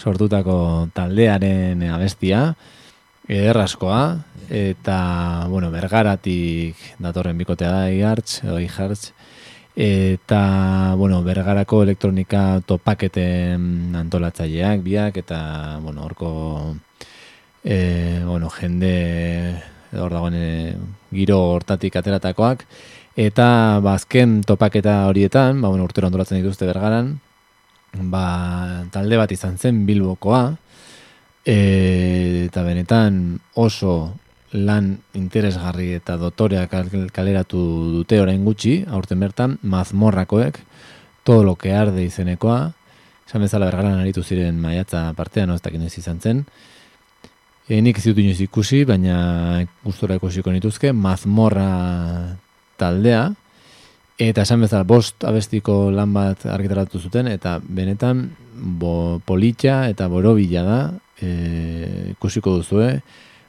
sortutako 0.00 0.88
taldearen 0.96 1.82
abestia, 1.92 2.54
ederraskoa, 3.28 4.00
eta, 4.48 4.96
bueno, 5.52 5.68
bergaratik 5.74 6.80
datorren 7.04 7.36
bikotea 7.36 7.74
da 7.74 7.84
Eihartz, 7.90 8.40
edo 8.46 8.56
Eihartz, 8.62 9.12
eta, 9.76 10.40
bueno, 10.96 11.20
bergarako 11.26 11.82
elektronika 11.84 12.62
topaketen 12.64 13.96
antolatzaileak, 14.06 14.84
biak, 14.88 15.20
eta, 15.20 15.40
bueno, 15.84 16.08
horko, 16.08 16.76
e, 17.64 18.22
bueno, 18.24 18.48
jende, 18.56 18.94
hor 19.92 20.16
dagoen, 20.16 20.36
e, 20.40 20.76
giro 21.12 21.42
hortatik 21.56 22.00
ateratakoak, 22.00 22.64
eta, 23.16 23.80
ba, 23.80 23.96
topaketa 24.44 25.06
horietan, 25.08 25.60
ba, 25.60 25.68
bueno, 25.68 25.84
urtero 25.84 26.06
antolatzen 26.06 26.38
dituzte 26.38 26.66
bergaran, 26.66 27.18
ba, 27.96 28.84
talde 28.92 29.16
bat 29.16 29.32
izan 29.32 29.56
zen 29.58 29.86
bilbokoa, 29.86 30.56
e, 31.44 32.46
eta 32.46 32.62
benetan 32.62 33.40
oso 33.54 34.14
lan 34.52 34.98
interesgarri 35.14 35.94
eta 35.96 36.16
dotoreak 36.16 36.70
kaleratu 37.12 37.58
dute 37.96 38.20
orain 38.20 38.44
gutxi, 38.44 38.84
aurten 38.86 39.20
bertan, 39.20 39.58
mazmorrakoek, 39.62 40.60
todo 41.24 41.42
lo 41.42 41.56
que 41.56 41.72
arde 41.72 42.04
izenekoa, 42.04 42.72
esan 43.26 43.42
bezala 43.42 43.66
bergaran 43.66 43.98
aritu 43.98 44.22
ziren 44.22 44.60
maiatza 44.60 45.12
partean, 45.16 45.50
ez 45.50 45.62
dakin 45.62 45.82
izan 45.88 46.20
zen, 46.20 46.44
e, 47.66 47.80
nik 47.80 47.98
ez 47.98 48.06
inoiz 48.06 48.40
ikusi, 48.44 48.84
baina 48.84 49.64
gustora 49.84 50.20
ikusiko 50.20 50.52
nituzke, 50.52 50.92
mazmorra 50.92 52.36
taldea, 52.78 53.30
eta 54.18 54.46
esan 54.46 54.62
bezala 54.64 54.86
bost 54.88 55.24
abestiko 55.28 55.90
lan 55.92 56.14
bat 56.16 56.46
argitaratu 56.48 57.00
zuten, 57.00 57.28
eta 57.28 57.58
benetan 57.60 58.30
bo, 58.56 59.20
politxa 59.26 59.86
eta 59.92 60.08
borobila 60.12 60.64
da, 60.66 60.80
e, 61.20 62.12
ikusiko 62.16 62.56
duzue, 62.60 63.00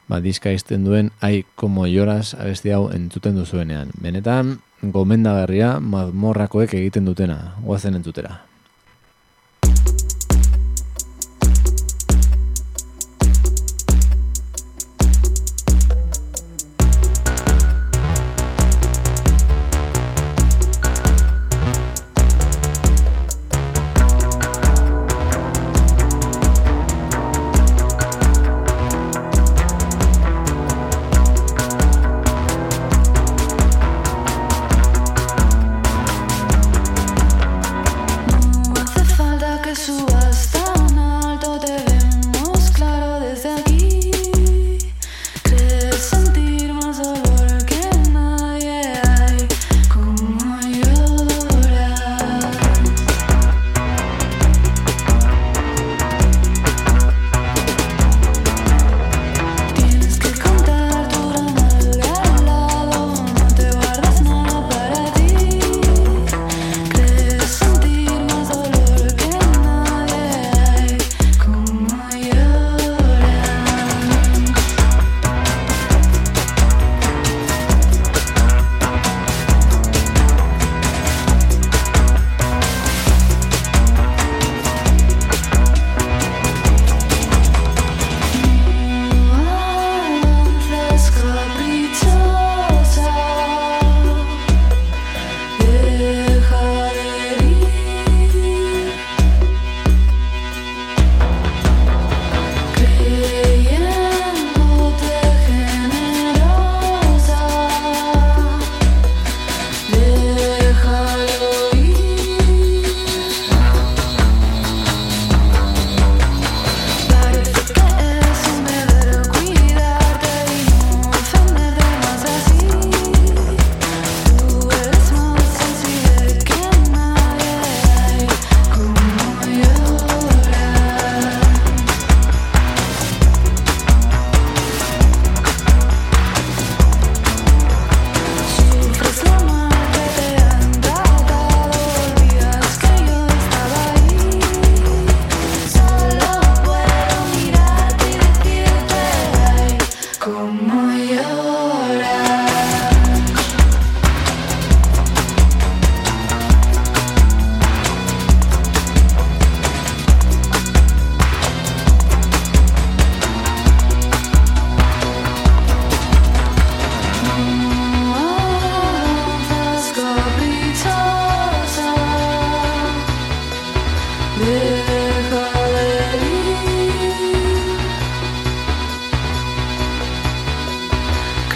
ba, 0.08 0.20
diska 0.24 0.52
izten 0.56 0.88
duen 0.88 1.12
ai 1.22 1.44
como 1.56 1.88
lloras 1.88 2.34
abesti 2.36 2.72
hau 2.76 2.88
entzuten 2.96 3.36
duzuenean. 3.40 3.92
Benetan, 4.02 4.58
gomendagarria 4.82 5.78
mazmorrakoek 5.80 6.76
egiten 6.80 7.08
dutena, 7.08 7.58
guazen 7.64 7.98
entzutera. 8.00 8.47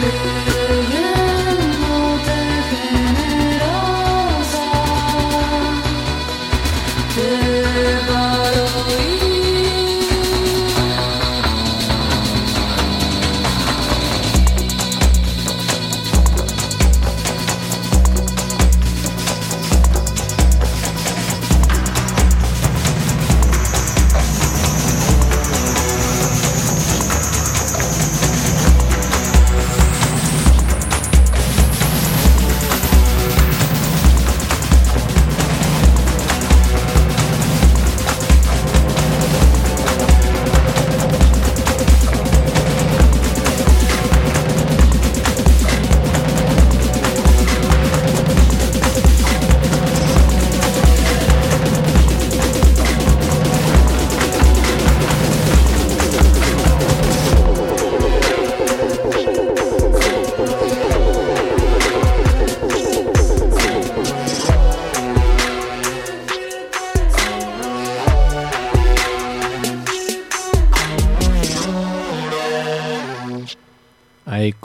Música 0.01 0.60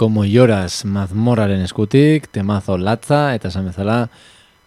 como 0.07 0.25
lloras 0.25 0.85
mazmorraren 0.85 1.65
eskutik, 1.67 2.29
temazo 2.31 2.77
latza, 2.79 3.35
eta 3.35 3.49
esan 3.51 3.65
bezala, 3.67 3.97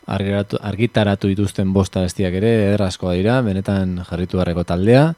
argitaratu 0.03 1.29
dituzten 1.31 1.71
bosta 1.71 2.01
bestiak 2.03 2.35
ere, 2.41 2.49
errazkoa 2.73 3.13
dira, 3.15 3.37
benetan 3.45 4.01
jarritu 4.03 4.41
garreko 4.41 4.65
taldea. 4.67 5.13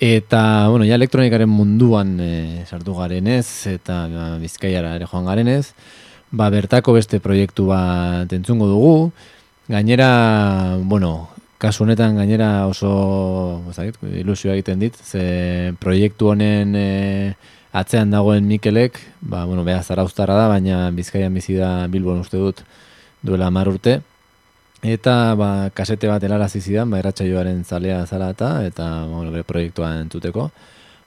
Eta, 0.00 0.40
bueno, 0.72 0.88
ja 0.88 0.96
elektronikaren 0.96 1.52
munduan 1.52 2.16
e, 2.24 2.30
sartu 2.64 2.96
garenez, 2.96 3.44
eta 3.68 3.98
ba, 4.08 4.24
bizkaiara 4.40 4.94
ere 4.96 5.10
joan 5.12 5.28
garenez, 5.28 5.74
ba, 6.32 6.48
bertako 6.48 6.96
beste 6.96 7.20
proiektu 7.20 7.68
bat 7.68 8.32
entzungo 8.32 8.70
dugu. 8.72 8.94
Gainera, 9.68 10.78
bueno, 10.80 11.18
kasu 11.60 11.84
honetan 11.84 12.16
gainera 12.16 12.64
oso 12.64 12.94
zakit, 13.76 14.00
ilusioa 14.24 14.56
egiten 14.56 14.88
dit, 14.88 14.96
ze 14.96 15.74
proiektu 15.84 16.32
honen 16.32 16.72
e, 16.80 16.88
atzean 17.74 18.12
dagoen 18.14 18.46
Mikelek, 18.46 19.00
ba, 19.20 19.44
bueno, 19.44 19.64
beha 19.66 19.82
zara 19.82 20.06
da, 20.06 20.48
baina 20.48 20.90
bizkaian 20.94 21.34
bizi 21.34 21.56
da 21.58 21.88
Bilbon 21.88 22.20
uste 22.20 22.38
dut 22.38 22.62
duela 23.22 23.50
mar 23.50 23.68
urte. 23.68 24.00
Eta 24.84 25.34
ba, 25.34 25.70
kasete 25.74 26.06
bat 26.06 26.22
helarazi 26.22 26.60
zidan, 26.60 26.90
ba, 26.90 27.00
eratxaioaren 27.00 27.64
zalea 27.64 28.04
zala 28.06 28.30
eta, 28.30 28.64
eta 28.64 29.06
bueno, 29.08 29.32
bere 29.32 29.42
proiektua 29.42 29.90
entzuteko. 30.04 30.50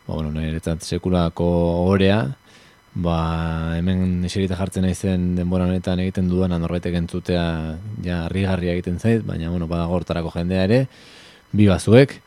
Ba, 0.07 0.13
bueno, 0.13 0.32
niretzat 0.32 0.84
sekulako 0.84 1.47
orea, 1.88 2.20
ba, 2.95 3.18
hemen 3.78 4.26
eserita 4.26 4.57
jartzen 4.59 4.84
naizen 4.84 5.36
denbora 5.38 5.70
honetan 5.70 6.01
egiten 6.03 6.28
dudan 6.28 6.57
norbaitek 6.59 6.99
entzutea 6.99 7.45
ja 8.03 8.26
rigarria 8.34 8.74
egiten 8.74 8.99
zait, 8.99 9.24
baina 9.26 9.53
bueno, 9.53 9.70
badago 9.72 9.95
hortarako 10.01 10.34
jendea 10.36 10.68
ere, 10.68 10.88
biba 11.53 11.80
zuek, 11.80 12.20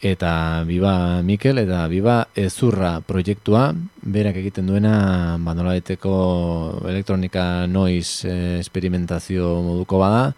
eta 0.00 0.62
biba 0.66 1.22
Mikel, 1.22 1.58
eta 1.58 1.86
biba 1.90 2.28
ezurra 2.38 3.00
proiektua, 3.02 3.72
berak 4.02 4.36
egiten 4.38 4.66
duena, 4.70 5.36
ba, 5.42 5.54
nola 5.58 5.74
elektronika 5.74 7.66
noiz 7.66 8.24
eh, 8.24 8.58
esperimentazio 8.60 9.58
moduko 9.62 9.98
bada, 9.98 10.34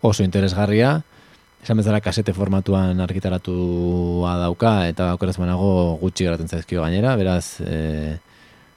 oso 0.00 0.24
interesgarria, 0.24 1.02
esan 1.64 1.80
bezala 1.80 2.00
kasete 2.04 2.32
formatuan 2.36 3.00
argitaratu 3.00 4.24
dauka, 4.40 4.88
eta 4.88 5.10
aukeraz 5.14 5.38
manago 5.40 5.96
gutxi 6.00 6.26
garaten 6.28 6.48
zaizkio 6.48 6.82
gainera, 6.84 7.16
beraz, 7.16 7.60
e, 7.64 8.18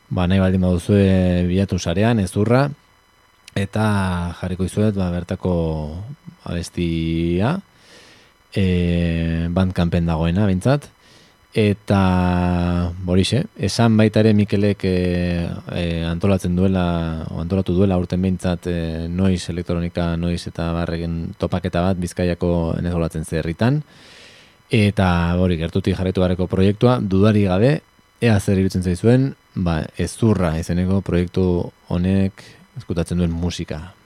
ba, 0.09 0.27
nahi 0.27 0.39
baldin 0.39 0.63
baduzue 0.63 1.47
bilatu 1.49 1.79
sarean, 1.79 2.19
ez 2.23 2.31
urra, 2.39 2.69
eta 3.55 3.87
jarriko 4.39 4.63
izuet, 4.63 4.95
ba, 4.95 5.09
bertako 5.11 5.53
abestia, 6.47 7.57
e, 8.57 9.47
bandkampen 9.53 10.09
dagoena, 10.09 10.49
bintzat, 10.49 10.89
Eta 11.57 12.91
borixe, 13.01 13.39
esan 13.57 13.95
baita 13.97 14.19
ere 14.21 14.33
Mikelek 14.37 14.83
e, 14.85 14.91
e, 15.73 16.03
antolatzen 16.05 16.53
duela, 16.53 17.23
o 17.33 17.39
antolatu 17.41 17.73
duela 17.73 17.97
urten 17.97 18.21
behintzat 18.21 18.67
e, 18.69 18.75
noiz 19.09 19.47
elektronika, 19.49 20.11
noiz 20.21 20.43
eta 20.51 20.67
barregen 20.75 21.33
topaketa 21.41 21.81
bat 21.81 21.97
bizkaiako 21.97 22.51
enezolatzen 22.77 23.25
zerritan. 23.25 23.81
Eta 24.69 25.09
hori, 25.41 25.57
gertutik 25.57 25.97
jarretu 25.97 26.21
gareko 26.21 26.45
proiektua, 26.51 26.99
dudari 27.01 27.47
gabe, 27.49 27.79
ea 28.21 28.37
zer 28.37 28.61
irutzen 28.61 28.85
zaizuen, 28.85 29.31
ba, 29.55 29.79
ez 29.97 30.11
zurra 30.13 30.59
izeneko 30.59 31.01
proiektu 31.01 31.47
honek 31.89 32.43
eskutatzen 32.77 33.17
duen 33.17 33.33
musika. 33.33 33.96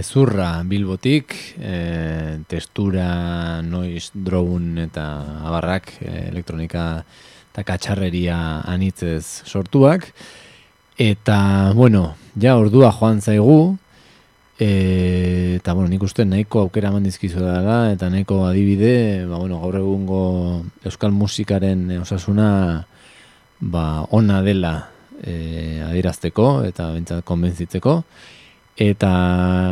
Ezurra 0.00 0.62
bilbotik, 0.66 1.34
e, 1.60 2.40
testura, 2.48 3.60
noiz, 3.62 4.10
drone 4.14 4.88
eta 4.88 5.06
abarrak, 5.46 5.92
e, 6.00 6.14
elektronika 6.30 6.86
eta 7.50 7.64
katxarreria 7.66 8.38
anitzez 8.70 9.44
sortuak. 9.46 10.10
Eta, 11.00 11.72
bueno, 11.76 12.14
ja 12.40 12.56
ordua 12.60 12.90
joan 12.92 13.22
zaigu, 13.22 13.76
e, 14.60 15.56
eta, 15.56 15.72
bueno, 15.72 15.88
nik 15.88 16.02
uste 16.04 16.26
nahiko 16.28 16.66
aukera 16.66 16.92
mandizkizu 16.92 17.40
da 17.40 17.80
eta 17.94 18.10
nahiko 18.12 18.44
adibide, 18.46 19.24
ba, 19.26 19.40
bueno, 19.40 19.60
gaur 19.64 19.80
egungo 19.80 20.22
euskal 20.84 21.16
musikaren 21.16 21.88
osasuna 22.00 22.50
ba, 23.60 23.84
ona 24.10 24.42
dela 24.42 24.74
e, 25.22 25.80
adirazteko 25.88 26.50
eta 26.68 26.90
bentsat 26.92 27.24
konbentzitzeko. 27.24 28.02
Eta 28.80 29.10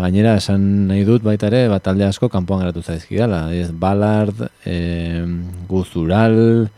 gainera 0.02 0.34
esan 0.36 0.64
nahi 0.90 1.06
dut 1.08 1.22
baita 1.24 1.46
ere, 1.48 1.62
bat 1.72 1.80
talde 1.80 2.04
asko 2.04 2.28
kanpoan 2.28 2.60
geratu 2.60 2.82
zaizkidala. 2.84 3.46
Ez 3.56 3.70
Ballard, 3.72 4.42
e, 4.68 5.24
Guzural, 5.70 6.68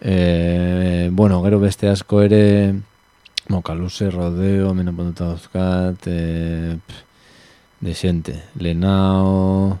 e, 0.00 1.10
bueno, 1.12 1.42
gero 1.44 1.60
beste 1.60 1.90
asko 1.92 2.22
ere, 2.24 2.72
Mokaluse, 3.52 4.08
Rodeo, 4.08 4.72
mena 4.72 4.96
pontuta 4.96 5.28
dauzkat, 5.28 6.08
e, 6.08 6.78
desente, 7.84 8.38
Lenao, 8.56 9.76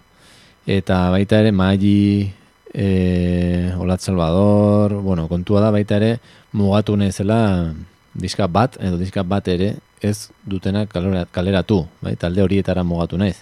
eta 0.68 1.08
baita 1.16 1.40
ere, 1.40 1.56
Magi, 1.56 2.28
e, 2.74 3.72
Olat 3.80 4.04
Salvador, 4.04 5.00
bueno, 5.00 5.24
kontua 5.26 5.64
da 5.64 5.72
baita 5.72 5.96
ere, 5.96 6.18
mugatu 6.52 7.00
nezela 7.00 7.72
diska 8.12 8.44
bat, 8.46 8.76
edo 8.76 9.00
diska 9.00 9.24
bat 9.24 9.48
ere, 9.48 9.78
ez 10.04 10.30
dutenak 10.46 10.92
kaleratu, 11.32 11.86
bai? 12.02 12.16
talde 12.16 12.42
horietara 12.42 12.84
mugatu 12.84 13.18
naiz. 13.18 13.36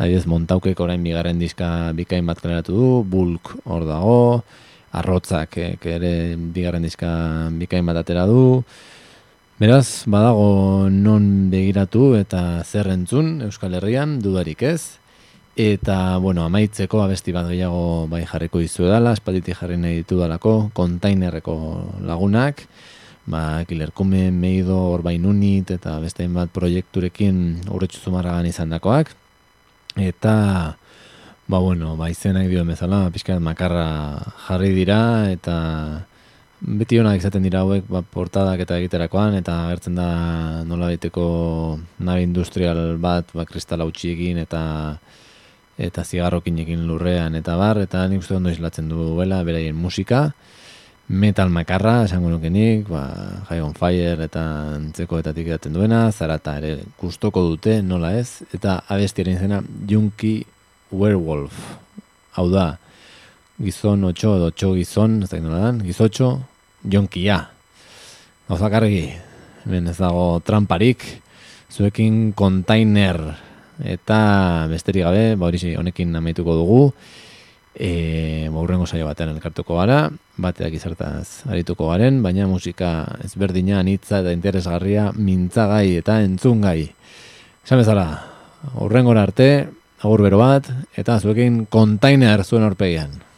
Adibidez, 0.00 0.26
montaukek 0.26 0.80
orain 0.80 1.02
bigarren 1.04 1.38
diska 1.38 1.92
bikain 1.96 2.26
bat 2.26 2.40
kaleratu 2.40 2.76
du, 2.76 2.88
bulk 3.04 3.52
hor 3.64 3.84
dago, 3.88 4.20
arrotzak 4.92 5.58
ere 5.58 6.36
bigarren 6.36 6.82
diska 6.82 7.10
bikain 7.58 7.86
bat 7.86 8.00
atera 8.00 8.26
du. 8.26 8.62
Beraz, 9.60 10.06
badago 10.08 10.88
non 10.88 11.50
begiratu 11.52 12.14
eta 12.16 12.62
zer 12.64 12.88
entzun 12.88 13.42
Euskal 13.44 13.76
Herrian, 13.76 14.16
dudarik 14.24 14.62
ez. 14.64 14.96
Eta, 15.60 16.16
bueno, 16.16 16.46
amaitzeko 16.48 17.02
abesti 17.02 17.34
bat 17.36 17.50
gehiago 17.50 18.06
bai 18.08 18.22
jarriko 18.24 18.62
izu 18.64 18.86
edala, 18.86 19.12
espaliti 19.12 19.52
jarri 19.52 19.76
nahi 19.76 19.98
ditu 20.00 20.16
dalako, 20.16 20.70
kontainerreko 20.72 21.56
lagunak, 22.08 22.62
ba, 23.30 23.64
kilerkume, 23.68 24.28
meido, 24.34 24.76
orbain 24.90 25.24
unit, 25.26 25.70
eta 25.76 25.96
beste 26.02 26.26
bat 26.34 26.50
proiekturekin 26.52 27.70
urretxu 27.70 28.02
zumarragan 28.04 28.50
izan 28.50 28.74
dakoak. 28.74 29.14
Eta, 29.96 30.34
ba, 31.46 31.58
bueno, 31.58 31.96
ba, 31.96 32.10
izenak 32.10 32.50
dio 32.50 32.64
emezala, 32.66 33.08
pixkat 33.14 33.40
makarra 33.42 33.86
jarri 34.46 34.74
dira, 34.74 35.00
eta 35.30 35.56
beti 36.60 36.98
honak 37.00 37.22
izaten 37.22 37.46
dira 37.46 37.64
hauek, 37.64 37.86
ba, 37.88 38.02
portadak 38.02 38.66
eta 38.66 38.76
egiterakoan, 38.82 39.38
eta 39.40 39.56
agertzen 39.66 39.96
da 39.96 40.10
nola 40.68 40.90
daiteko 40.92 41.24
nabi 42.04 42.26
industrial 42.28 42.98
bat, 43.00 43.32
ba, 43.34 43.46
kristala 43.48 43.88
utxiekin, 43.88 44.42
eta 44.44 44.62
eta 45.80 46.04
zigarrokinekin 46.04 46.82
lurrean 46.84 47.38
eta 47.38 47.54
bar, 47.56 47.78
eta 47.80 48.04
nik 48.08 48.20
uste 48.20 48.36
ondo 48.36 48.52
islatzen 48.52 48.90
duela 48.90 49.40
beraien 49.46 49.76
musika, 49.76 50.26
metal 51.10 51.50
makarra, 51.50 52.04
esango 52.06 52.28
nukenik, 52.30 52.86
ba, 52.86 53.02
High 53.48 53.64
on 53.64 53.74
Fire 53.74 54.22
eta 54.28 54.42
antzeko 54.76 55.18
eta 55.18 55.32
edaten 55.34 55.74
duena, 55.74 56.04
zarata 56.12 56.54
ere 56.60 56.84
gustoko 57.00 57.42
dute, 57.48 57.80
nola 57.82 58.12
ez, 58.14 58.44
eta 58.54 58.84
abestiaren 58.86 59.38
zena 59.38 59.58
Junkie 59.90 60.46
Werewolf, 60.94 61.56
hau 62.38 62.46
da, 62.52 62.76
gizon 63.58 64.06
otxo, 64.06 64.36
edo 64.38 64.52
txo 64.54 64.70
gizon, 64.78 65.24
ez 65.24 65.30
da 65.32 65.40
nola 65.42 65.58
dan, 65.64 65.80
gizotxo, 65.82 66.30
jonkia. 66.86 67.40
Gauzak 68.46 68.76
argi, 68.78 69.08
hemen 69.64 69.90
ez 69.90 69.96
dago 69.98 70.38
tramparik, 70.46 71.02
zuekin 71.74 72.30
kontainer, 72.38 73.18
eta 73.82 74.20
besterik 74.70 75.08
gabe, 75.08 75.34
ba 75.34 75.50
hori 75.50 75.74
honekin 75.74 76.14
amaituko 76.22 76.54
dugu, 76.54 76.84
e, 77.80 78.48
baurrengo 78.52 78.84
saio 78.86 79.06
batean 79.08 79.32
elkartuko 79.32 79.78
gara, 79.80 80.10
bateak 80.36 80.76
izartaz 80.76 81.48
arituko 81.48 81.88
garen, 81.88 82.20
baina 82.22 82.46
musika 82.50 83.06
ezberdina, 83.24 83.78
anitza 83.80 84.20
eta 84.20 84.34
interesgarria, 84.36 85.08
mintzagai 85.16 85.96
eta 86.02 86.20
entzungai. 86.26 86.90
Esan 87.64 87.80
bezala, 87.80 88.06
aurrengo 88.76 89.16
arte, 89.16 89.50
agur 90.04 90.26
bero 90.28 90.42
bat, 90.44 90.68
eta 91.00 91.18
zuekin 91.20 91.64
kontainer 91.72 92.44
zuen 92.44 92.68
orpegian. 92.68 93.29